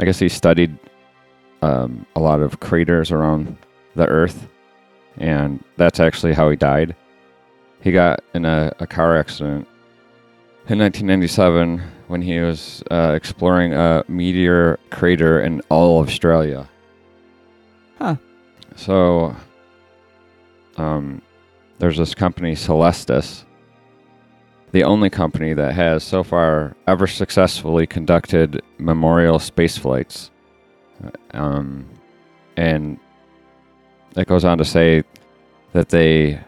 I 0.00 0.04
guess 0.04 0.18
he 0.18 0.28
studied 0.28 0.76
um, 1.62 2.04
a 2.16 2.20
lot 2.20 2.40
of 2.40 2.58
craters 2.58 3.12
around 3.12 3.56
the 3.94 4.06
Earth, 4.06 4.48
and 5.18 5.62
that's 5.76 6.00
actually 6.00 6.32
how 6.32 6.48
he 6.50 6.56
died. 6.56 6.94
He 7.80 7.92
got 7.92 8.20
in 8.34 8.44
a, 8.44 8.72
a 8.80 8.86
car 8.86 9.16
accident 9.16 9.68
in 10.68 10.78
1997 10.78 11.80
when 12.08 12.22
he 12.22 12.38
was 12.40 12.82
uh, 12.90 13.12
exploring 13.14 13.74
a 13.74 14.04
meteor 14.08 14.78
crater 14.90 15.40
in 15.40 15.60
all 15.68 16.00
of 16.00 16.08
Australia. 16.08 16.68
Huh. 17.98 18.16
So, 18.76 19.36
um, 20.76 21.22
there's 21.78 21.98
this 21.98 22.14
company, 22.14 22.54
Celestis, 22.54 23.44
the 24.72 24.84
only 24.84 25.10
company 25.10 25.54
that 25.54 25.74
has 25.74 26.04
so 26.04 26.22
far 26.22 26.76
ever 26.86 27.06
successfully 27.06 27.86
conducted 27.86 28.62
memorial 28.78 29.38
space 29.38 29.78
flights. 29.78 30.30
Um, 31.32 31.88
and 32.56 32.98
it 34.16 34.26
goes 34.26 34.44
on 34.44 34.58
to 34.58 34.64
say 34.64 35.02
that 35.72 35.88
they 35.90 36.40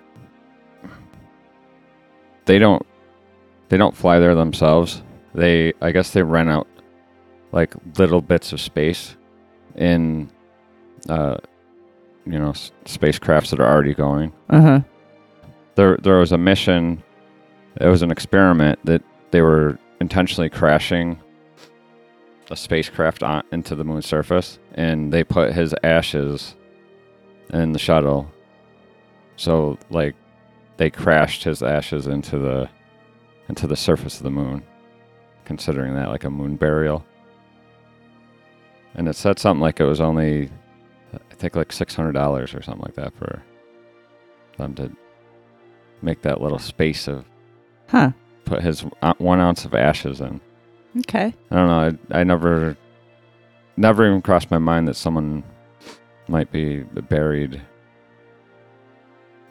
they 2.47 2.59
don't 2.59 2.85
they 3.69 3.77
don't 3.77 3.97
fly 3.97 4.19
there 4.19 4.35
themselves. 4.35 5.03
They 5.35 5.73
I 5.81 5.93
guess 5.93 6.11
they 6.13 6.23
rent 6.23 6.49
out 6.49 6.67
like 7.53 7.75
little 7.99 8.21
bits 8.21 8.53
of 8.53 8.61
space 8.61 9.17
in 9.77 10.31
uh, 11.09 11.37
you 12.27 12.39
know 12.39 12.51
s- 12.51 12.73
spacecrafts 12.85 13.51
that 13.51 13.61
are 13.61 13.69
already 13.71 13.95
going 13.95 14.33
Uh 14.49 14.61
huh. 14.61 14.81
there 15.77 15.97
there 16.03 16.19
was 16.19 16.33
a 16.33 16.39
mission 16.39 17.03
it 17.81 17.87
was 17.87 18.03
an 18.03 18.11
experiment 18.11 18.79
that 18.85 19.03
they 19.31 19.41
were 19.41 19.79
intentionally 20.01 20.49
crashing 20.51 21.19
a 22.51 22.57
spacecraft 22.57 23.23
on, 23.23 23.43
into 23.53 23.75
the 23.77 23.85
moon's 23.85 24.07
surface 24.07 24.59
and 24.75 25.13
they 25.13 25.23
put 25.23 25.53
his 25.53 25.73
ashes 25.85 26.57
in 27.53 27.73
the 27.73 27.79
shuttle 27.79 28.31
so 29.37 29.79
like 29.91 30.15
they 30.77 30.91
crashed 30.91 31.45
his 31.45 31.63
ashes 31.63 32.07
into 32.07 32.39
the 32.39 32.69
into 33.49 33.67
the 33.67 33.77
surface 33.77 34.17
of 34.19 34.23
the 34.23 34.31
moon 34.31 34.63
considering 35.45 35.95
that 35.95 36.09
like 36.09 36.25
a 36.25 36.31
moon 36.31 36.57
burial 36.57 37.05
and 38.95 39.09
it 39.09 39.17
said 39.17 39.39
something 39.39 39.61
like 39.61 39.81
it 39.81 39.85
was 39.85 40.01
only 40.01 40.51
i 41.15 41.35
think 41.35 41.57
like 41.57 41.69
$600 41.71 42.15
or 42.55 42.63
something 42.63 42.83
like 42.83 42.95
that 42.95 43.13
for 43.17 43.43
them 44.59 44.75
to 44.75 44.91
make 46.03 46.23
that 46.23 46.41
little 46.41 46.59
space 46.59 47.09
of 47.09 47.25
Huh. 47.89 48.13
put 48.45 48.63
his 48.63 48.85
uh, 49.03 49.15
one 49.19 49.41
ounce 49.41 49.65
of 49.65 49.75
ashes 49.75 50.21
in. 50.21 50.41
Okay. 50.99 51.35
I 51.51 51.55
don't 51.57 51.67
know. 51.67 51.99
I, 52.13 52.21
I 52.21 52.25
never, 52.25 52.77
never 53.77 54.07
even 54.07 54.23
crossed 54.23 54.51
my 54.51 54.59
mind 54.59 54.87
that 54.87 54.95
someone 54.95 55.43
might 56.31 56.51
be 56.53 56.79
buried 56.83 57.61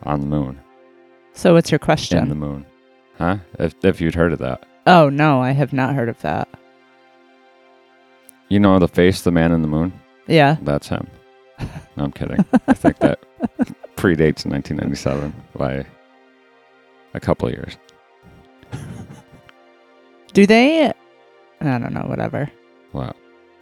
on 0.04 0.22
the 0.22 0.28
moon. 0.28 0.60
So 1.34 1.54
what's 1.54 1.72
your 1.72 1.80
question? 1.80 2.18
In 2.18 2.30
the 2.30 2.36
moon, 2.36 2.66
huh? 3.18 3.38
If 3.60 3.76
if 3.84 4.02
you'd 4.02 4.16
heard 4.16 4.34
of 4.34 4.40
that, 4.40 4.66
Oh 4.88 5.10
no, 5.10 5.42
I 5.42 5.52
have 5.52 5.74
not 5.74 5.94
heard 5.96 6.10
of 6.10 6.20
that. 6.22 6.48
you 8.48 8.60
know 8.60 8.80
the 8.80 8.88
face, 8.88 9.22
the 9.22 9.32
man 9.32 9.52
in 9.52 9.62
the 9.62 9.68
moon. 9.68 9.94
Yeah. 10.28 10.58
That's 10.62 10.88
him. 10.90 11.08
No, 11.98 12.06
I'm 12.06 12.12
kidding. 12.14 12.46
I 12.68 12.74
think 12.74 13.00
that 13.00 13.20
predates 13.98 14.46
1997 14.46 15.34
by 15.58 15.86
a 17.14 17.20
couple 17.20 17.50
years. 17.50 17.76
Do 20.34 20.46
they? 20.48 20.88
I 20.88 20.94
don't 21.78 21.94
know. 21.94 22.06
Whatever. 22.08 22.50
Wow. 22.94 23.14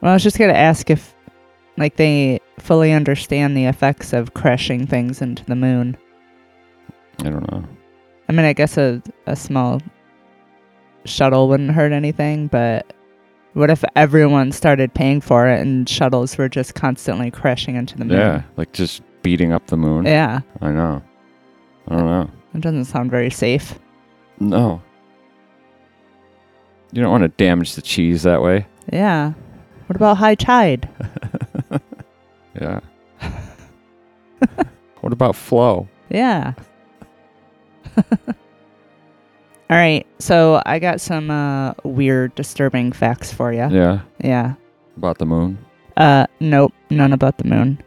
Well, 0.02 0.12
I 0.12 0.14
was 0.14 0.22
just 0.22 0.38
gonna 0.38 0.54
ask 0.54 0.90
if, 0.92 1.16
like, 1.78 1.96
they 1.96 2.40
fully 2.60 2.92
understand 2.92 3.56
the 3.56 3.66
effects 3.66 4.14
of 4.14 4.34
crashing 4.34 4.88
things 4.88 5.22
into 5.22 5.46
the 5.46 5.56
moon. 5.56 5.98
I 7.20 7.30
don't 7.30 7.52
know. 7.52 7.64
I 8.30 8.34
mean, 8.34 8.46
I 8.46 8.54
guess 8.54 8.78
a 8.78 9.02
a 9.26 9.36
small 9.36 9.82
shuttle 11.06 11.48
wouldn't 11.48 11.72
hurt 11.72 11.92
anything, 11.92 12.48
but 12.48 12.94
what 13.54 13.70
if 13.72 13.84
everyone 13.96 14.52
started 14.52 14.94
paying 14.94 15.22
for 15.22 15.48
it 15.48 15.60
and 15.62 15.88
shuttles 15.88 16.38
were 16.38 16.50
just 16.50 16.76
constantly 16.76 17.32
crashing 17.32 17.76
into 17.76 17.98
the 17.98 18.06
moon? 18.06 18.18
Yeah, 18.18 18.44
like 18.58 18.74
just 18.74 19.02
beating 19.24 19.52
up 19.54 19.68
the 19.68 19.78
moon. 19.78 20.06
Yeah. 20.06 20.42
I 20.62 20.72
know. 20.72 21.02
I 21.88 21.96
don't 21.96 22.06
know. 22.06 22.30
It 22.54 22.62
doesn't 22.62 22.86
sound 22.86 23.10
very 23.12 23.30
safe. 23.32 23.80
No. 24.40 24.82
You 26.92 27.02
don't 27.02 27.12
want 27.12 27.24
to 27.24 27.30
damage 27.30 27.76
the 27.76 27.82
cheese 27.82 28.24
that 28.24 28.42
way. 28.42 28.68
Yeah. 28.92 29.34
What 29.88 29.96
about 29.96 30.18
high 30.18 30.36
tide? 30.36 30.88
Yeah. 32.60 32.80
what 35.02 35.14
about 35.14 35.36
flow? 35.36 35.88
Yeah. 36.10 36.54
All 39.70 39.76
right. 39.76 40.06
So 40.20 40.62
I 40.66 40.80
got 40.80 41.02
some 41.02 41.30
uh, 41.30 41.74
weird, 41.84 42.36
disturbing 42.36 42.92
facts 42.92 43.32
for 43.32 43.52
you. 43.52 43.68
Yeah. 43.70 44.02
Yeah. 44.24 44.56
About 44.96 45.18
the 45.18 45.26
moon. 45.26 45.58
Uh, 45.98 46.28
nope, 46.40 46.74
none 46.90 47.12
about 47.12 47.38
the 47.40 47.46
moon. 47.46 47.82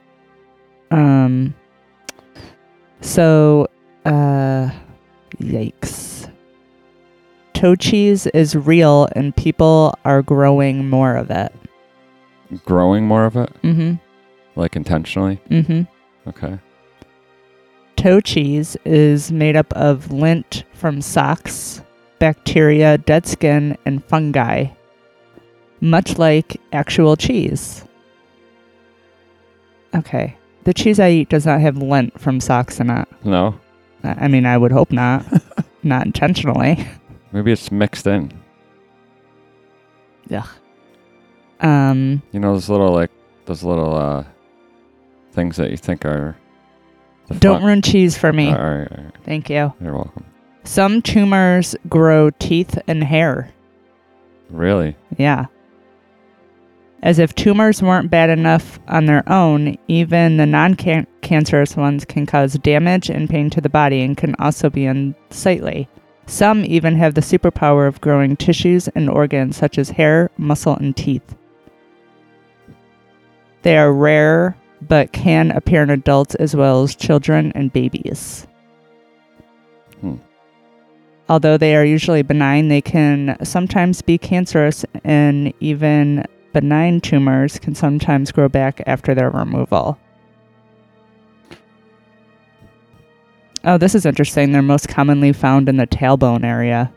Um. 0.91 1.55
So, 3.01 3.69
uh, 4.05 4.71
yikes. 5.39 6.31
Toe 7.55 7.77
cheese 7.77 8.27
is 8.29 8.57
real, 8.57 9.09
and 9.13 9.35
people 9.37 9.95
are 10.05 10.23
growing 10.23 10.91
more 10.91 11.15
of 11.17 11.31
it. 11.31 11.53
Growing 12.65 13.07
more 13.07 13.25
of 13.25 13.37
it? 13.37 13.51
Mm-hmm. 13.63 13.95
Like 14.61 14.77
intentionally? 14.77 15.41
Mm-hmm. 15.49 16.29
Okay. 16.29 16.59
Toe 17.97 18.21
cheese 18.21 18.77
is 18.85 19.33
made 19.33 19.57
up 19.57 19.73
of 19.73 20.13
lint 20.13 20.65
from 20.75 21.01
socks, 21.01 21.81
bacteria, 22.19 22.99
dead 22.99 23.27
skin, 23.27 23.79
and 23.87 24.05
fungi, 24.05 24.67
much 25.81 26.19
like 26.19 26.61
actual 26.75 27.17
cheese. 27.17 27.87
Okay. 29.95 30.37
The 30.65 30.75
cheese 30.75 31.01
I 31.01 31.09
eat 31.11 31.31
does 31.31 31.47
not 31.47 31.63
have 31.63 31.79
lint 31.79 32.21
from 32.21 32.39
socks 32.39 32.81
in 32.81 32.91
it. 32.91 33.09
No. 33.25 33.59
I 34.05 34.29
mean, 34.29 34.45
I 34.45 34.59
would 34.59 34.73
hope 34.73 34.93
not. 34.93 35.25
not 35.83 36.05
intentionally. 36.05 36.87
Maybe 37.33 37.51
it's 37.51 37.73
mixed 37.73 38.07
in. 38.07 38.31
Yeah. 40.29 40.47
Um, 41.61 42.23
You 42.33 42.41
know 42.41 42.53
those 42.53 42.69
little 42.69 42.93
like 42.93 43.11
those 43.47 43.63
little 43.63 43.95
uh 43.97 44.25
things 45.33 45.57
that 45.57 45.71
you 45.71 45.77
think 45.77 46.05
are 46.05 46.37
don't 47.39 47.61
fun- 47.61 47.65
ruin 47.65 47.83
cheese 47.83 48.17
for 48.17 48.33
me. 48.33 48.49
All 48.49 48.55
right, 48.55 48.89
all 48.91 49.05
right. 49.05 49.15
Thank 49.25 49.51
you. 49.51 49.73
You're 49.81 49.95
welcome. 49.95 50.25
Some 50.65 51.01
tumors 51.03 51.75
grow 51.89 52.31
teeth 52.31 52.79
and 52.87 53.03
hair. 53.03 53.53
Really? 54.51 54.97
Yeah. 55.17 55.47
As 57.03 57.19
if 57.19 57.35
tumors 57.35 57.83
weren't 57.83 58.11
bad 58.11 58.29
enough 58.29 58.79
on 58.89 59.07
their 59.07 59.27
own, 59.31 59.79
even 59.89 60.37
the 60.37 60.47
non 60.47 60.75
cancerous 60.75 61.77
ones 61.77 62.05
can 62.05 62.27
cause 62.27 62.55
damage 62.55 63.09
and 63.09 63.31
pain 63.31 63.49
to 63.51 63.61
the 63.61 63.71
body 63.71 64.03
and 64.03 64.17
can 64.17 64.35
also 64.39 64.69
be 64.69 64.85
unsightly. 64.85 65.89
Some 66.27 66.65
even 66.65 66.95
have 66.97 67.15
the 67.15 67.23
superpower 67.23 67.89
of 67.89 68.01
growing 68.01 68.37
tissues 68.37 68.89
and 68.89 69.09
organs 69.09 69.57
such 69.57 69.79
as 69.79 69.91
hair, 69.91 70.31
muscle, 70.37 70.77
and 70.77 70.97
teeth. 70.97 71.37
They 73.63 73.77
are 73.79 73.93
rare 73.93 74.57
but 74.83 75.13
can 75.13 75.51
appear 75.51 75.83
in 75.83 75.91
adults 75.91 76.35
as 76.37 76.57
well 76.57 76.83
as 76.83 76.95
children 76.95 77.53
and 77.55 77.73
babies. 77.73 78.47
Hmm. 80.01 80.17
Although 81.29 81.57
they 81.57 81.77
are 81.77 81.85
usually 81.85 82.23
benign, 82.23 82.69
they 82.69 82.81
can 82.81 83.37
sometimes 83.45 84.03
be 84.03 84.19
cancerous, 84.19 84.85
and 85.05 85.53
even 85.61 86.25
benign 86.53 87.01
tumors 87.01 87.59
can 87.59 87.75
sometimes 87.75 88.33
grow 88.33 88.49
back 88.49 88.83
after 88.87 89.15
their 89.15 89.31
removal. 89.31 89.99
Oh, 93.63 93.77
this 93.77 93.95
is 93.95 94.07
interesting. 94.07 94.53
They're 94.53 94.63
most 94.63 94.89
commonly 94.89 95.33
found 95.33 95.69
in 95.69 95.77
the 95.77 95.87
tailbone 95.87 96.45
area. 96.45 96.93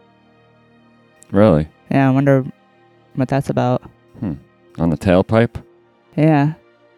Really? 1.31 1.67
Yeah, 1.91 2.07
I 2.07 2.11
wonder 2.11 2.45
what 3.15 3.27
that's 3.27 3.49
about. 3.49 3.83
On 4.79 4.89
the 4.89 4.97
tailpipe? 4.97 5.63
Yeah. 6.15 6.53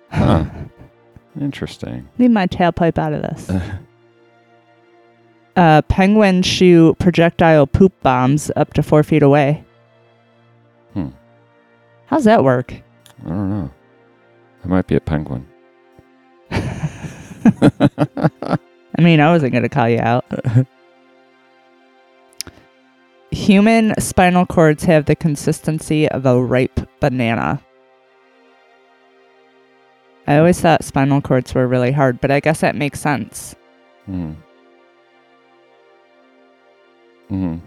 Huh. 0.09 0.45
Interesting. 1.39 2.07
Leave 2.17 2.31
my 2.31 2.47
tailpipe 2.47 2.97
out 2.97 3.13
of 3.13 3.21
this. 3.21 3.49
uh, 5.55 5.81
penguins 5.83 6.45
shoot 6.45 6.97
projectile 6.99 7.67
poop 7.67 7.93
bombs 8.01 8.51
up 8.55 8.73
to 8.73 8.83
four 8.83 9.03
feet 9.03 9.23
away. 9.23 9.63
Hmm. 10.93 11.09
How's 12.07 12.23
that 12.23 12.43
work? 12.43 12.73
I 13.25 13.29
don't 13.29 13.49
know. 13.49 13.71
It 14.63 14.67
might 14.67 14.87
be 14.87 14.95
a 14.95 14.99
penguin. 14.99 15.47
I 18.97 19.01
mean, 19.01 19.19
I 19.19 19.31
wasn't 19.31 19.51
going 19.51 19.63
to 19.63 19.69
call 19.69 19.89
you 19.89 19.99
out. 19.99 20.25
Human 23.31 23.93
spinal 23.99 24.45
cords 24.45 24.85
have 24.85 25.05
the 25.05 25.15
consistency 25.15 26.07
of 26.09 26.25
a 26.25 26.41
ripe 26.41 26.79
banana. 27.01 27.61
I 30.27 30.37
always 30.37 30.59
thought 30.59 30.83
spinal 30.83 31.21
cords 31.21 31.53
were 31.53 31.67
really 31.67 31.91
hard, 31.91 32.19
but 32.19 32.31
I 32.31 32.39
guess 32.39 32.61
that 32.61 32.75
makes 32.75 32.99
sense. 32.99 33.55
Hmm. 34.05 34.33
Hmm. 37.29 37.57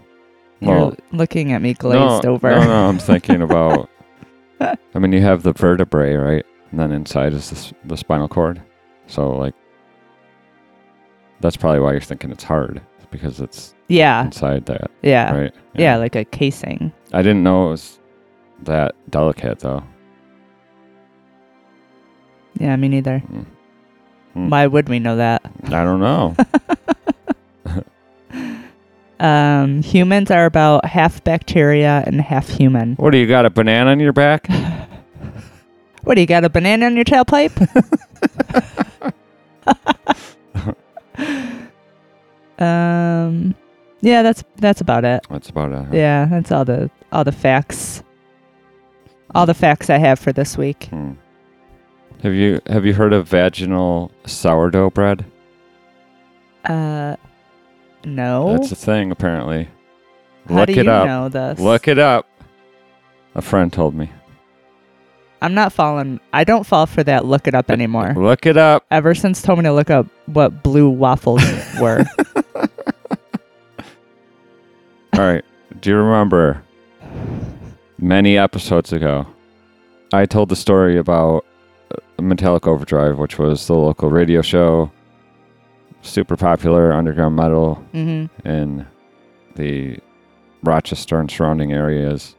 You're 0.59 0.75
Well, 0.75 0.95
looking 1.11 1.53
at 1.53 1.61
me 1.61 1.73
glazed 1.73 2.23
no, 2.23 2.31
over. 2.31 2.49
No, 2.49 2.63
no, 2.63 2.89
I'm 2.89 2.99
thinking 2.99 3.41
about. 3.41 3.89
I 4.59 4.99
mean, 4.99 5.13
you 5.13 5.21
have 5.21 5.43
the 5.43 5.53
vertebrae, 5.53 6.15
right? 6.15 6.45
And 6.71 6.79
then 6.79 6.91
inside 6.91 7.33
is 7.33 7.49
the, 7.49 7.75
the 7.87 7.97
spinal 7.97 8.27
cord. 8.27 8.61
So, 9.07 9.31
like, 9.31 9.55
that's 11.39 11.55
probably 11.57 11.79
why 11.79 11.93
you're 11.93 12.01
thinking 12.01 12.31
it's 12.31 12.43
hard 12.43 12.81
because 13.09 13.39
it's 13.39 13.73
yeah, 13.87 14.23
inside 14.25 14.65
that, 14.67 14.91
yeah, 15.01 15.33
right? 15.33 15.55
yeah, 15.73 15.95
like 15.95 16.15
a 16.15 16.25
casing. 16.25 16.91
I 17.11 17.21
didn't 17.23 17.41
know 17.41 17.67
it 17.67 17.71
was 17.71 17.99
that 18.63 18.93
delicate, 19.09 19.59
though. 19.59 19.81
Yeah, 22.59 22.75
me 22.75 22.87
neither. 22.89 23.19
Hmm. 23.19 24.49
Why 24.49 24.67
would 24.67 24.89
we 24.89 24.99
know 24.99 25.15
that? 25.17 25.41
I 25.65 25.83
don't 25.83 25.99
know. 25.99 26.35
Um, 29.19 29.83
humans 29.83 30.31
are 30.31 30.45
about 30.45 30.85
half 30.85 31.21
bacteria 31.25 32.03
and 32.07 32.21
half 32.21 32.47
human. 32.47 32.95
what 32.95 33.11
do 33.11 33.17
you 33.17 33.27
got? 33.27 33.45
A 33.45 33.49
banana 33.49 33.91
in 33.91 33.99
your 33.99 34.13
back? 34.13 34.47
What 36.03 36.15
do 36.15 36.21
you 36.21 36.27
got? 36.27 36.45
A 36.45 36.49
banana 36.49 36.87
in 36.87 36.95
your 36.95 37.03
tailpipe? 37.03 37.59
um, 42.59 43.53
yeah, 44.01 44.21
that's 44.23 44.43
that's 44.55 44.79
about 44.79 45.03
it. 45.03 45.27
That's 45.29 45.49
about 45.49 45.73
it. 45.73 45.77
huh? 45.85 45.91
Yeah, 45.91 46.25
that's 46.25 46.51
all 46.53 46.63
the 46.63 46.89
all 47.11 47.25
the 47.25 47.33
facts. 47.33 48.01
All 49.35 49.45
the 49.45 49.53
facts 49.53 49.89
I 49.89 49.97
have 49.97 50.17
for 50.19 50.31
this 50.31 50.57
week. 50.57 50.85
Hmm. 50.85 51.11
Have 52.23 52.33
you 52.33 52.59
have 52.67 52.85
you 52.85 52.93
heard 52.93 53.13
of 53.13 53.27
vaginal 53.27 54.11
sourdough 54.25 54.89
bread? 54.91 55.25
Uh, 56.65 57.15
no. 58.03 58.57
That's 58.57 58.71
a 58.71 58.75
thing, 58.75 59.11
apparently. 59.11 59.69
How 60.47 60.55
Look 60.55 60.67
do 60.67 60.79
it 60.79 60.85
you 60.85 60.91
up. 60.91 61.05
know 61.07 61.29
this? 61.29 61.59
Look 61.59 61.87
it 61.87 61.97
up. 61.99 62.27
A 63.35 63.41
friend 63.41 63.71
told 63.71 63.95
me. 63.95 64.11
I'm 65.41 65.53
not 65.53 65.71
falling. 65.71 66.19
I 66.33 66.43
don't 66.43 66.65
fall 66.65 66.85
for 66.85 67.01
that. 67.05 67.23
Look 67.25 67.47
it 67.47 67.55
up 67.55 67.71
anymore. 67.71 68.13
Look 68.17 68.45
it 68.45 68.57
up. 68.57 68.85
Ever 68.91 69.15
since 69.15 69.41
told 69.41 69.59
me 69.59 69.63
to 69.63 69.71
look 69.71 69.89
up 69.89 70.05
what 70.25 70.63
blue 70.63 70.89
waffles 70.89 71.41
were. 71.79 72.03
All 75.13 75.25
right. 75.25 75.45
Do 75.79 75.89
you 75.91 75.95
remember 75.95 76.61
many 77.97 78.37
episodes 78.37 78.91
ago? 78.91 79.25
I 80.11 80.25
told 80.25 80.49
the 80.49 80.55
story 80.57 80.97
about 80.97 81.45
Metallic 82.21 82.67
Overdrive, 82.67 83.17
which 83.17 83.37
was 83.37 83.67
the 83.67 83.73
local 83.73 84.09
radio 84.09 84.41
show, 84.41 84.91
super 86.01 86.35
popular 86.37 86.93
underground 86.93 87.35
metal 87.35 87.75
hmm 87.91 88.25
in 88.45 88.85
the 89.55 89.97
Rochester 90.63 91.19
and 91.19 91.29
surrounding 91.29 91.73
areas 91.73 92.35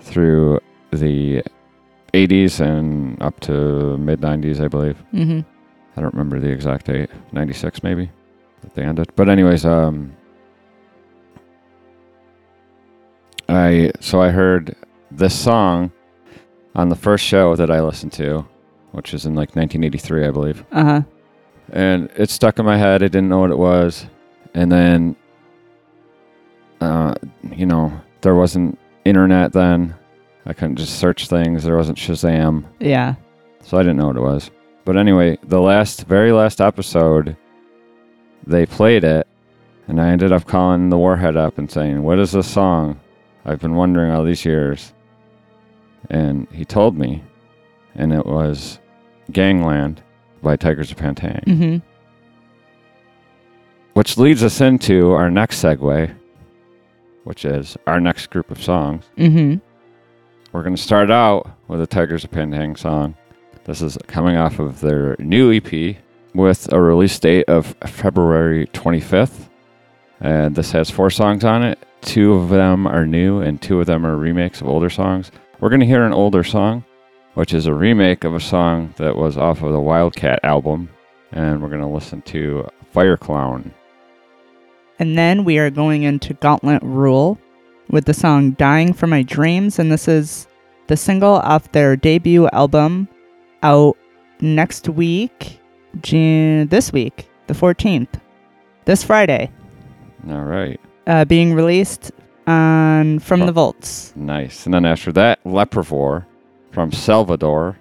through 0.00 0.60
the 0.92 1.42
80s 2.14 2.60
and 2.60 3.20
up 3.22 3.38
to 3.40 3.96
mid 3.98 4.20
90s, 4.20 4.60
I 4.64 4.68
believe. 4.68 4.98
hmm 5.10 5.40
I 5.96 6.00
don't 6.00 6.14
remember 6.14 6.38
the 6.38 6.48
exact 6.50 6.86
date. 6.86 7.10
96 7.32 7.82
maybe 7.82 8.10
that 8.62 8.74
they 8.74 8.82
ended. 8.82 9.08
But 9.16 9.28
anyways, 9.28 9.64
um 9.64 10.14
I 13.48 13.90
so 14.00 14.20
I 14.20 14.30
heard 14.30 14.76
this 15.10 15.34
song 15.38 15.90
on 16.78 16.88
the 16.88 16.96
first 16.96 17.24
show 17.24 17.56
that 17.56 17.70
I 17.70 17.80
listened 17.80 18.12
to, 18.14 18.46
which 18.92 19.12
was 19.12 19.26
in 19.26 19.34
like 19.34 19.56
1983, 19.56 20.26
I 20.26 20.30
believe. 20.30 20.64
Uh 20.70 20.84
huh. 20.84 21.02
And 21.70 22.08
it 22.16 22.30
stuck 22.30 22.58
in 22.58 22.64
my 22.64 22.78
head. 22.78 23.02
I 23.02 23.08
didn't 23.08 23.28
know 23.28 23.40
what 23.40 23.50
it 23.50 23.58
was. 23.58 24.06
And 24.54 24.70
then 24.70 25.16
uh 26.80 27.14
you 27.52 27.66
know, 27.66 28.00
there 28.20 28.36
wasn't 28.36 28.78
internet 29.04 29.52
then. 29.52 29.94
I 30.46 30.52
couldn't 30.52 30.76
just 30.76 30.98
search 30.98 31.26
things. 31.26 31.64
There 31.64 31.76
wasn't 31.76 31.98
Shazam. 31.98 32.64
Yeah. 32.78 33.16
So 33.62 33.76
I 33.76 33.82
didn't 33.82 33.96
know 33.96 34.06
what 34.06 34.16
it 34.16 34.22
was. 34.22 34.50
But 34.84 34.96
anyway, 34.96 35.36
the 35.42 35.60
last, 35.60 36.06
very 36.06 36.32
last 36.32 36.62
episode, 36.62 37.36
they 38.46 38.64
played 38.64 39.04
it, 39.04 39.26
and 39.86 40.00
I 40.00 40.08
ended 40.08 40.32
up 40.32 40.46
calling 40.46 40.88
the 40.88 40.96
Warhead 40.96 41.36
up 41.36 41.58
and 41.58 41.70
saying, 41.70 42.02
What 42.02 42.18
is 42.18 42.32
this 42.32 42.50
song? 42.50 42.98
I've 43.44 43.60
been 43.60 43.74
wondering 43.74 44.10
all 44.10 44.24
these 44.24 44.46
years. 44.46 44.94
And 46.10 46.46
he 46.52 46.64
told 46.64 46.96
me, 46.96 47.22
and 47.94 48.12
it 48.12 48.24
was 48.26 48.78
Gangland 49.32 50.02
by 50.42 50.56
Tygers 50.56 50.90
of 50.90 50.96
Pan 50.96 51.14
Tang. 51.14 51.42
hmm 51.44 51.76
Which 53.94 54.16
leads 54.16 54.42
us 54.42 54.60
into 54.60 55.12
our 55.12 55.30
next 55.30 55.62
segue, 55.62 56.14
which 57.24 57.44
is 57.44 57.76
our 57.86 58.00
next 58.00 58.28
group 58.30 58.50
of 58.50 58.62
songs. 58.62 59.04
hmm 59.16 59.56
We're 60.52 60.62
going 60.62 60.76
to 60.76 60.80
start 60.82 61.10
out 61.10 61.50
with 61.68 61.80
a 61.82 61.86
Tygers 61.86 62.24
of 62.24 62.30
Pan 62.30 62.50
Tang 62.52 62.76
song. 62.76 63.14
This 63.64 63.82
is 63.82 63.98
coming 64.06 64.36
off 64.36 64.58
of 64.60 64.80
their 64.80 65.16
new 65.18 65.52
EP 65.52 65.96
with 66.34 66.72
a 66.72 66.80
release 66.80 67.18
date 67.18 67.44
of 67.48 67.74
February 67.86 68.66
25th. 68.68 69.48
And 70.20 70.54
this 70.56 70.72
has 70.72 70.88
four 70.90 71.10
songs 71.10 71.44
on 71.44 71.62
it. 71.62 71.78
Two 72.00 72.32
of 72.34 72.48
them 72.48 72.86
are 72.86 73.04
new, 73.06 73.40
and 73.40 73.60
two 73.60 73.80
of 73.80 73.86
them 73.86 74.06
are 74.06 74.16
remakes 74.16 74.60
of 74.60 74.68
older 74.68 74.88
songs. 74.90 75.30
We're 75.60 75.70
going 75.70 75.80
to 75.80 75.86
hear 75.86 76.04
an 76.04 76.12
older 76.12 76.44
song, 76.44 76.84
which 77.34 77.52
is 77.52 77.66
a 77.66 77.74
remake 77.74 78.24
of 78.24 78.34
a 78.34 78.40
song 78.40 78.94
that 78.96 79.16
was 79.16 79.36
off 79.36 79.62
of 79.62 79.72
the 79.72 79.80
Wildcat 79.80 80.40
album. 80.44 80.88
And 81.32 81.60
we're 81.60 81.68
going 81.68 81.80
to 81.80 81.86
listen 81.86 82.22
to 82.22 82.68
Fireclown. 82.94 83.70
And 84.98 85.16
then 85.18 85.44
we 85.44 85.58
are 85.58 85.70
going 85.70 86.04
into 86.04 86.34
Gauntlet 86.34 86.82
Rule 86.82 87.38
with 87.90 88.04
the 88.04 88.14
song 88.14 88.52
Dying 88.52 88.92
for 88.92 89.06
My 89.06 89.22
Dreams. 89.22 89.78
And 89.78 89.90
this 89.92 90.08
is 90.08 90.46
the 90.86 90.96
single 90.96 91.34
off 91.34 91.70
their 91.72 91.96
debut 91.96 92.48
album 92.52 93.08
out 93.62 93.96
next 94.40 94.88
week, 94.88 95.60
June, 96.00 96.68
this 96.68 96.92
week, 96.92 97.28
the 97.48 97.54
14th, 97.54 98.20
this 98.84 99.02
Friday, 99.02 99.50
All 100.30 100.42
right. 100.44 100.80
uh, 101.06 101.24
being 101.24 101.52
released 101.52 102.12
on 102.48 103.18
From 103.18 103.40
the 103.46 103.52
Vaults. 103.52 104.12
Nice. 104.16 104.64
And 104.64 104.74
then 104.74 104.84
after 104.84 105.12
that, 105.12 105.42
Leprovore 105.44 106.26
from 106.72 106.92
Salvador 106.92 107.78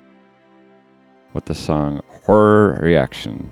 with 1.34 1.46
the 1.46 1.56
song 1.56 2.02
Horror 2.26 2.80
Reaction. 2.82 3.50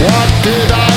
What 0.00 0.44
did 0.44 0.70
I? 0.70 0.87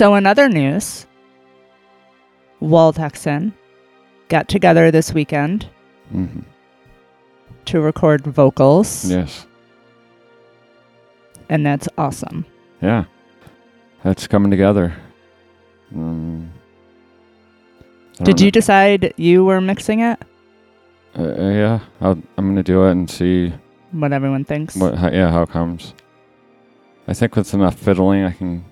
So, 0.00 0.14
in 0.14 0.24
other 0.24 0.48
news, 0.48 1.04
Waldhexen 2.62 3.52
got 4.30 4.48
together 4.48 4.90
this 4.90 5.12
weekend 5.12 5.68
hmm 6.10 6.40
to 7.66 7.82
record 7.82 8.24
vocals, 8.24 9.04
Yes. 9.04 9.46
and 11.50 11.66
that's 11.66 11.86
awesome. 11.98 12.46
Yeah. 12.80 13.04
That's 14.02 14.26
coming 14.26 14.50
together. 14.50 14.94
I 15.94 16.48
Did 18.24 18.24
don't 18.24 18.40
you 18.40 18.50
decide 18.50 19.12
you 19.18 19.44
were 19.44 19.60
mixing 19.60 20.00
it? 20.00 20.18
Uh, 21.14 21.24
uh, 21.24 21.50
yeah. 21.50 21.80
I'll, 22.00 22.16
I'm 22.38 22.46
going 22.46 22.56
to 22.56 22.62
do 22.62 22.86
it 22.86 22.92
and 22.92 23.10
see 23.10 23.52
What 23.92 24.14
everyone 24.14 24.46
thinks? 24.46 24.76
what. 24.76 24.94
How, 24.94 25.10
yeah, 25.10 25.30
how 25.30 25.42
it 25.42 25.50
comes. 25.50 25.92
I 27.06 27.12
think 27.12 27.36
with 27.36 27.52
enough 27.52 27.74
fiddling, 27.74 28.24
I 28.24 28.30
can 28.32 28.64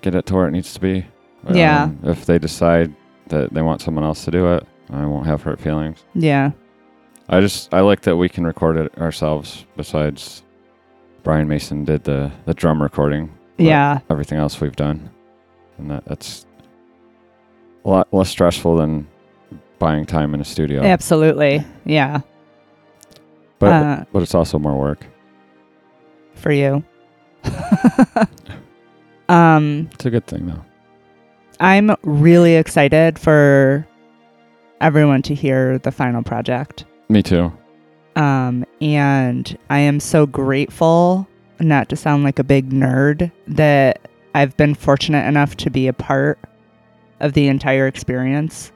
get 0.00 0.14
it 0.14 0.26
to 0.26 0.34
where 0.34 0.48
it 0.48 0.52
needs 0.52 0.72
to 0.74 0.80
be. 0.80 1.06
Yeah. 1.52 1.84
Um, 1.84 1.98
if 2.04 2.26
they 2.26 2.38
decide 2.38 2.94
that 3.28 3.52
they 3.52 3.62
want 3.62 3.80
someone 3.80 4.04
else 4.04 4.24
to 4.24 4.30
do 4.30 4.52
it, 4.54 4.66
I 4.90 5.06
won't 5.06 5.26
have 5.26 5.42
hurt 5.42 5.60
feelings. 5.60 6.04
Yeah. 6.14 6.52
I 7.28 7.40
just 7.40 7.72
I 7.72 7.80
like 7.80 8.02
that 8.02 8.16
we 8.16 8.28
can 8.28 8.44
record 8.44 8.76
it 8.76 8.96
ourselves. 8.98 9.64
Besides, 9.76 10.42
Brian 11.22 11.46
Mason 11.48 11.84
did 11.84 12.04
the 12.04 12.32
the 12.44 12.54
drum 12.54 12.82
recording. 12.82 13.32
Yeah. 13.56 14.00
Everything 14.10 14.38
else 14.38 14.60
we've 14.60 14.74
done, 14.76 15.10
and 15.78 15.90
that 15.90 16.04
that's 16.06 16.46
a 17.84 17.88
lot 17.88 18.12
less 18.12 18.28
stressful 18.28 18.76
than 18.76 19.06
buying 19.78 20.06
time 20.06 20.34
in 20.34 20.40
a 20.40 20.44
studio. 20.44 20.82
Absolutely. 20.82 21.64
Yeah. 21.84 22.20
But 23.60 23.72
uh, 23.72 24.04
but 24.12 24.22
it's 24.22 24.34
also 24.34 24.58
more 24.58 24.76
work. 24.78 25.06
For 26.34 26.50
you. 26.50 26.82
um, 29.30 29.88
It's 29.94 30.04
a 30.06 30.10
good 30.10 30.26
thing 30.26 30.46
though. 30.46 30.64
I'm 31.60 31.94
really 32.02 32.56
excited 32.56 33.18
for 33.18 33.86
everyone 34.80 35.22
to 35.22 35.34
hear 35.34 35.78
the 35.78 35.92
final 35.92 36.22
project. 36.22 36.84
Me 37.08 37.22
too. 37.22 37.52
Um, 38.16 38.64
and 38.80 39.56
I 39.68 39.78
am 39.80 40.00
so 40.00 40.26
grateful, 40.26 41.28
not 41.60 41.88
to 41.90 41.96
sound 41.96 42.24
like 42.24 42.38
a 42.38 42.44
big 42.44 42.70
nerd, 42.70 43.30
that 43.46 44.08
I've 44.34 44.56
been 44.56 44.74
fortunate 44.74 45.26
enough 45.26 45.56
to 45.58 45.70
be 45.70 45.86
a 45.86 45.92
part 45.92 46.38
of 47.20 47.34
the 47.34 47.48
entire 47.48 47.86
experience. 47.86 48.72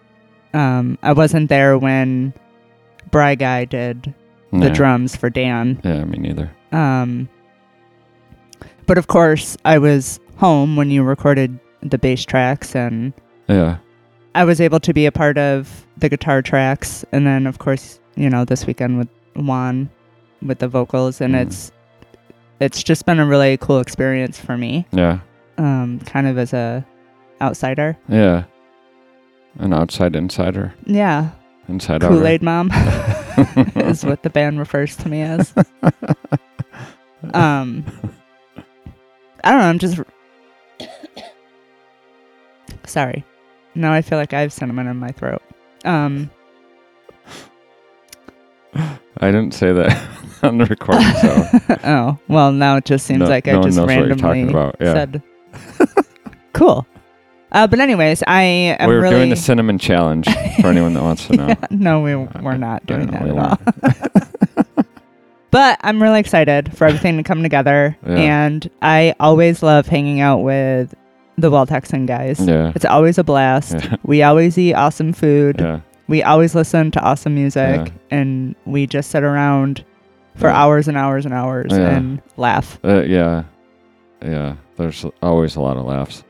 Um, 0.53 0.99
I 1.03 1.13
wasn't 1.15 1.49
there 1.49 1.79
when 1.79 2.35
Bry 3.11 3.35
Guy 3.35 3.65
did 3.65 4.15
the 4.53 4.67
Yeah. 4.67 4.73
drums 4.73 5.17
for 5.17 5.31
Dan. 5.31 5.81
Yeah, 5.83 6.05
me 6.05 6.19
neither. 6.19 6.51
Um, 6.71 7.29
but 8.87 8.99
of 8.99 9.07
course, 9.07 9.57
I 9.65 9.79
was 9.79 10.21
home 10.37 10.77
when 10.77 10.91
you 10.91 11.03
recorded 11.03 11.59
the 11.83 11.99
bass 11.99 12.25
tracks, 12.25 12.75
and 12.75 13.13
Yeah. 13.49 13.77
I 14.35 14.45
was 14.45 14.61
able 14.61 14.81
to 14.81 14.93
be 14.93 15.07
a 15.07 15.13
part 15.13 15.39
of 15.39 15.87
the 15.97 16.09
guitar 16.09 16.43
tracks. 16.43 17.05
And 17.13 17.27
then, 17.27 17.47
of 17.47 17.59
course, 17.59 18.01
you 18.17 18.29
know, 18.31 18.45
this 18.45 18.67
weekend 18.67 18.99
with 18.99 19.09
Juan 19.37 19.91
with 20.43 20.59
the 20.59 20.69
vocals, 20.69 21.21
and 21.21 21.35
Mhm. 21.35 21.41
it's 21.43 21.73
it's 22.61 22.83
just 22.85 23.05
been 23.05 23.19
a 23.19 23.27
really 23.27 23.57
cool 23.57 23.81
experience 23.81 24.39
for 24.39 24.57
me, 24.57 24.87
Yeah. 24.93 25.19
um, 25.59 25.99
kind 26.07 26.27
of 26.27 26.39
as 26.39 26.53
a 26.53 26.85
outsider. 27.43 27.97
Yeah. 28.09 28.45
An 29.59 29.73
outside 29.75 30.15
insider. 30.17 30.73
Yeah, 30.87 31.31
Inside 31.69 32.01
Kool 32.03 32.27
Aid 32.27 32.43
Mom 32.43 32.71
is 33.77 34.05
what 34.05 34.23
the 34.23 34.31
band 34.31 34.59
refers 34.59 34.97
to 34.97 35.09
me 35.09 35.23
as. 35.23 35.53
um 37.35 37.85
i 39.43 39.51
don't 39.51 39.61
know 39.61 39.67
i'm 39.67 39.79
just 39.79 39.99
sorry 42.87 43.25
now 43.75 43.93
i 43.93 44.01
feel 44.03 44.19
like 44.19 44.33
i 44.33 44.41
have 44.41 44.53
cinnamon 44.53 44.87
in 44.87 44.97
my 44.97 45.11
throat 45.11 45.43
um 45.85 46.31
I 49.19 49.27
didn't 49.31 49.53
say 49.55 49.73
that 49.73 50.09
on 50.43 50.59
the 50.59 50.65
recording, 50.67 51.07
so 51.15 51.47
oh 51.85 52.19
well 52.29 52.53
now 52.53 52.77
it 52.77 52.85
just 52.85 53.07
seems 53.07 53.21
No- 53.21 53.27
like 53.29 53.47
i 53.49 53.61
just 53.63 53.77
knows 53.79 53.87
what 53.87 53.97
you're 54.07 54.17
talking 54.17 54.47
randomly 54.49 54.51
about, 54.51 54.77
yeah. 54.81 54.93
said 54.93 55.23
cool 56.53 56.87
uh 57.53 57.67
but 57.67 57.79
anyways 57.81 58.23
i 58.27 58.43
am 58.43 58.89
we're 58.89 59.01
really 59.01 59.15
doing 59.17 59.31
the 59.31 59.37
cinnamon 59.37 59.79
challenge 59.79 60.27
for 60.61 60.67
anyone 60.69 60.93
that 60.95 61.03
wants 61.03 61.27
to 61.29 61.37
know. 61.37 61.55
no 61.71 62.01
we, 62.01 62.15
we're 62.17 62.57
not 62.57 62.85
doing 62.87 63.07
that 63.07 63.23
at 63.23 63.39
all 63.39 64.65
but 65.51 65.79
i'm 65.83 66.03
really 66.03 66.19
excited 66.21 66.77
for 66.77 66.87
everything 66.87 67.17
to 67.17 67.23
come 67.23 67.43
together 67.43 67.97
Yeah. 68.07 68.17
and 68.17 68.69
i 68.83 69.15
always 69.21 69.63
love 69.63 69.87
hanging 69.87 70.21
out 70.21 70.39
with 70.39 70.95
the 71.37 71.51
Waldhexen 71.51 72.07
guys 72.07 72.39
Yeah. 72.41 72.73
It's 72.75 72.85
always 72.85 73.19
a 73.19 73.25
blast. 73.25 73.75
Yeah. 73.75 73.97
We 74.05 74.23
always 74.23 74.57
eat 74.59 74.75
awesome 74.75 75.13
food. 75.13 75.57
Yeah. 75.61 75.81
We 76.07 76.23
always 76.23 76.55
listen 76.55 76.91
to 76.93 77.01
awesome 77.01 77.35
music. 77.35 77.93
And 78.11 78.55
we 78.67 78.87
just 78.87 79.11
sit 79.11 79.23
around 79.25 79.85
for 80.37 80.49
hours 80.49 80.87
and 80.89 80.97
hours 80.97 81.25
and 81.25 81.33
hours 81.35 81.73
and 81.73 82.21
laugh. 82.37 82.79
Uh, 82.85 83.03
yeah. 83.03 83.45
Yeah. 84.23 84.57
There's 84.77 85.05
always 85.23 85.57
a 85.57 85.61
lot 85.61 85.77
of 85.77 85.85
laughs. 85.87 86.23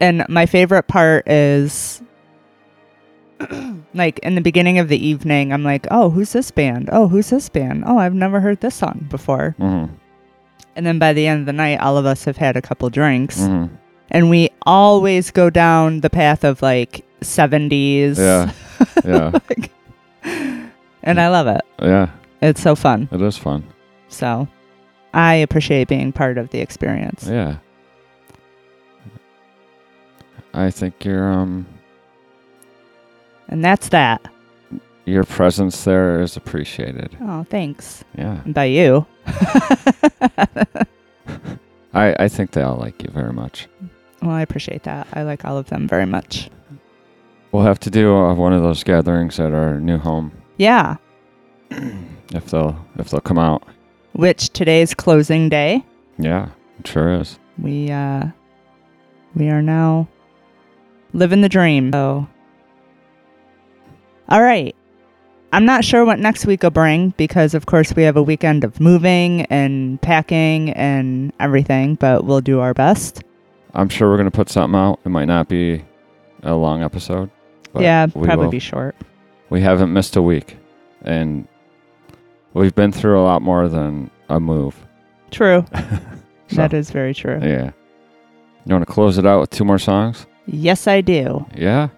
And 0.00 0.24
my 0.28 0.46
favorite 0.46 0.86
part 0.86 1.28
is 1.28 2.00
like 3.94 4.18
in 4.20 4.34
the 4.34 4.40
beginning 4.40 4.78
of 4.78 4.88
the 4.88 4.98
evening, 5.04 5.52
I'm 5.52 5.62
like, 5.64 5.86
oh, 5.90 6.10
who's 6.10 6.32
this 6.32 6.50
band? 6.50 6.88
Oh, 6.92 7.08
who's 7.08 7.30
this 7.30 7.48
band? 7.48 7.84
Oh, 7.86 7.98
I've 7.98 8.14
never 8.14 8.40
heard 8.40 8.60
this 8.60 8.74
song 8.74 9.06
before. 9.10 9.54
hmm 9.58 9.86
And 10.76 10.86
then 10.86 10.98
by 10.98 11.12
the 11.12 11.26
end 11.26 11.40
of 11.40 11.46
the 11.46 11.52
night, 11.52 11.80
all 11.80 11.96
of 11.96 12.06
us 12.06 12.24
have 12.24 12.36
had 12.36 12.56
a 12.56 12.62
couple 12.62 12.88
drinks. 12.90 13.44
hmm 13.46 13.66
And 14.10 14.30
we 14.30 14.50
always 14.66 15.30
go 15.30 15.50
down 15.50 16.00
the 16.00 16.10
path 16.10 16.44
of 16.44 16.62
like 16.62 17.04
70s. 17.20 18.16
Yeah. 18.18 18.52
Yeah. 19.04 19.30
Like- 19.50 19.70
and 21.02 21.20
I 21.20 21.28
love 21.28 21.46
it. 21.48 21.60
Yeah. 21.82 22.10
It's 22.40 22.60
so 22.62 22.74
fun. 22.76 23.08
It 23.10 23.20
is 23.20 23.36
fun. 23.36 23.64
So 24.08 24.46
I 25.12 25.34
appreciate 25.34 25.88
being 25.88 26.12
part 26.12 26.38
of 26.38 26.50
the 26.50 26.60
experience. 26.60 27.26
Yeah. 27.26 27.56
I 30.54 30.70
think 30.70 31.04
your 31.04 31.30
um 31.32 31.66
And 33.48 33.64
that's 33.64 33.88
that. 33.90 34.20
your 35.06 35.24
presence 35.24 35.82
there 35.84 36.20
is 36.20 36.36
appreciated. 36.36 37.16
Oh, 37.20 37.44
thanks. 37.50 38.04
Yeah. 38.16 38.42
And 38.44 38.54
by 38.54 38.64
you. 38.66 39.06
I 41.94 42.14
I 42.18 42.28
think 42.28 42.52
they 42.52 42.62
all 42.62 42.76
like 42.76 43.02
you 43.02 43.10
very 43.12 43.32
much. 43.32 43.66
Well, 44.22 44.32
I 44.32 44.42
appreciate 44.42 44.82
that. 44.84 45.06
I 45.12 45.22
like 45.22 45.44
all 45.44 45.56
of 45.58 45.68
them 45.68 45.86
very 45.88 46.06
much. 46.06 46.50
We'll 47.52 47.62
have 47.64 47.80
to 47.80 47.90
do 47.90 48.14
uh, 48.14 48.34
one 48.34 48.52
of 48.52 48.62
those 48.62 48.84
gatherings 48.84 49.40
at 49.40 49.52
our 49.54 49.80
new 49.80 49.96
home 49.98 50.32
Yeah. 50.58 50.96
if 51.70 52.46
they'll 52.50 52.76
if 52.98 53.10
they'll 53.10 53.20
come 53.20 53.38
out. 53.38 53.62
Which 54.12 54.50
today's 54.50 54.94
closing 54.94 55.48
day. 55.48 55.84
Yeah, 56.18 56.48
it 56.78 56.86
sure 56.86 57.14
is. 57.14 57.38
We 57.58 57.90
uh 57.90 58.26
we 59.34 59.48
are 59.48 59.62
now 59.62 60.08
living 61.12 61.40
the 61.40 61.48
dream. 61.48 61.92
So 61.92 62.26
All 64.28 64.42
right. 64.42 64.74
I'm 65.52 65.64
not 65.64 65.82
sure 65.84 66.04
what 66.04 66.18
next 66.18 66.44
week 66.44 66.62
will 66.62 66.70
bring 66.70 67.14
because 67.16 67.54
of 67.54 67.64
course 67.64 67.94
we 67.96 68.02
have 68.02 68.16
a 68.18 68.22
weekend 68.22 68.64
of 68.64 68.80
moving 68.80 69.42
and 69.46 70.00
packing 70.02 70.70
and 70.70 71.32
everything, 71.40 71.94
but 71.94 72.24
we'll 72.24 72.42
do 72.42 72.60
our 72.60 72.74
best. 72.74 73.22
I'm 73.74 73.88
sure 73.88 74.10
we're 74.10 74.16
gonna 74.16 74.30
put 74.30 74.48
something 74.48 74.78
out. 74.78 75.00
It 75.04 75.08
might 75.10 75.26
not 75.26 75.48
be 75.48 75.84
a 76.42 76.54
long 76.54 76.82
episode. 76.82 77.30
but 77.72 77.82
yeah, 77.82 78.06
probably 78.06 78.36
will. 78.46 78.50
be 78.50 78.58
short. 78.58 78.94
We 79.50 79.60
haven't 79.60 79.92
missed 79.92 80.16
a 80.16 80.22
week, 80.22 80.56
and 81.02 81.46
we've 82.54 82.74
been 82.74 82.92
through 82.92 83.20
a 83.20 83.24
lot 83.24 83.42
more 83.42 83.68
than 83.68 84.10
a 84.28 84.38
move. 84.40 84.74
True. 85.30 85.64
So, 86.50 86.56
That 86.56 86.72
is 86.72 86.90
very 86.90 87.12
true. 87.12 87.38
Yeah. 87.42 87.72
You 88.64 88.74
want 88.74 88.86
to 88.86 88.90
close 88.90 89.18
it 89.18 89.26
out 89.26 89.40
with 89.42 89.50
two 89.50 89.66
more 89.66 89.78
songs? 89.78 90.24
Yes, 90.46 90.86
I 90.86 91.02
do. 91.02 91.44
Yeah. 91.54 91.88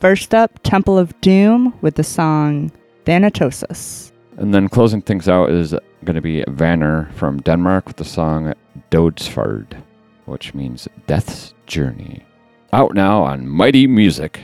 First 0.00 0.34
up, 0.34 0.58
Temple 0.64 0.98
of 0.98 1.14
Doom 1.20 1.72
with 1.80 1.94
the 1.94 2.02
song 2.02 2.72
Thanatos. 3.04 4.10
And 4.36 4.52
then 4.52 4.68
closing 4.68 5.00
things 5.00 5.28
out 5.28 5.50
is 5.50 5.76
going 6.04 6.16
to 6.16 6.20
be 6.20 6.42
VANIR 6.48 7.12
from 7.12 7.38
Denmark 7.42 7.86
with 7.86 7.98
the 7.98 8.04
song 8.04 8.52
Dodsfaerd, 8.90 9.80
which 10.30 10.54
means 10.54 10.88
Death's 11.06 11.52
Journey. 11.66 12.24
Out 12.72 12.94
now 12.94 13.22
on 13.22 13.48
Mighty 13.48 13.86
Music. 13.86 14.40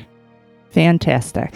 Fantastic. 0.70 1.54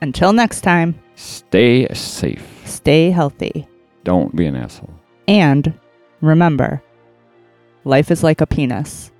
Until 0.00 0.32
next 0.32 0.62
time, 0.62 0.98
Stay 1.14 1.86
safe. 1.92 2.62
stay 2.64 3.10
healthy. 3.10 3.68
Don't 4.02 4.34
be 4.34 4.46
an 4.46 4.56
asshole. 4.56 4.94
And 5.28 5.74
remember, 6.22 6.82
life 7.84 8.10
is 8.10 8.22
like 8.24 8.40
a 8.40 8.46
penis. 8.46 9.12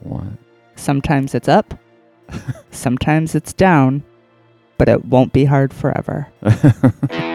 What? 0.00 0.28
Sometimes 0.76 1.34
it's 1.34 1.48
up, 1.48 1.74
sometimes 2.70 3.34
it's 3.34 3.52
down, 3.52 4.04
but 4.78 4.88
it 4.88 5.04
won't 5.04 5.32
be 5.32 5.44
hard 5.44 5.74
forever. 5.74 6.28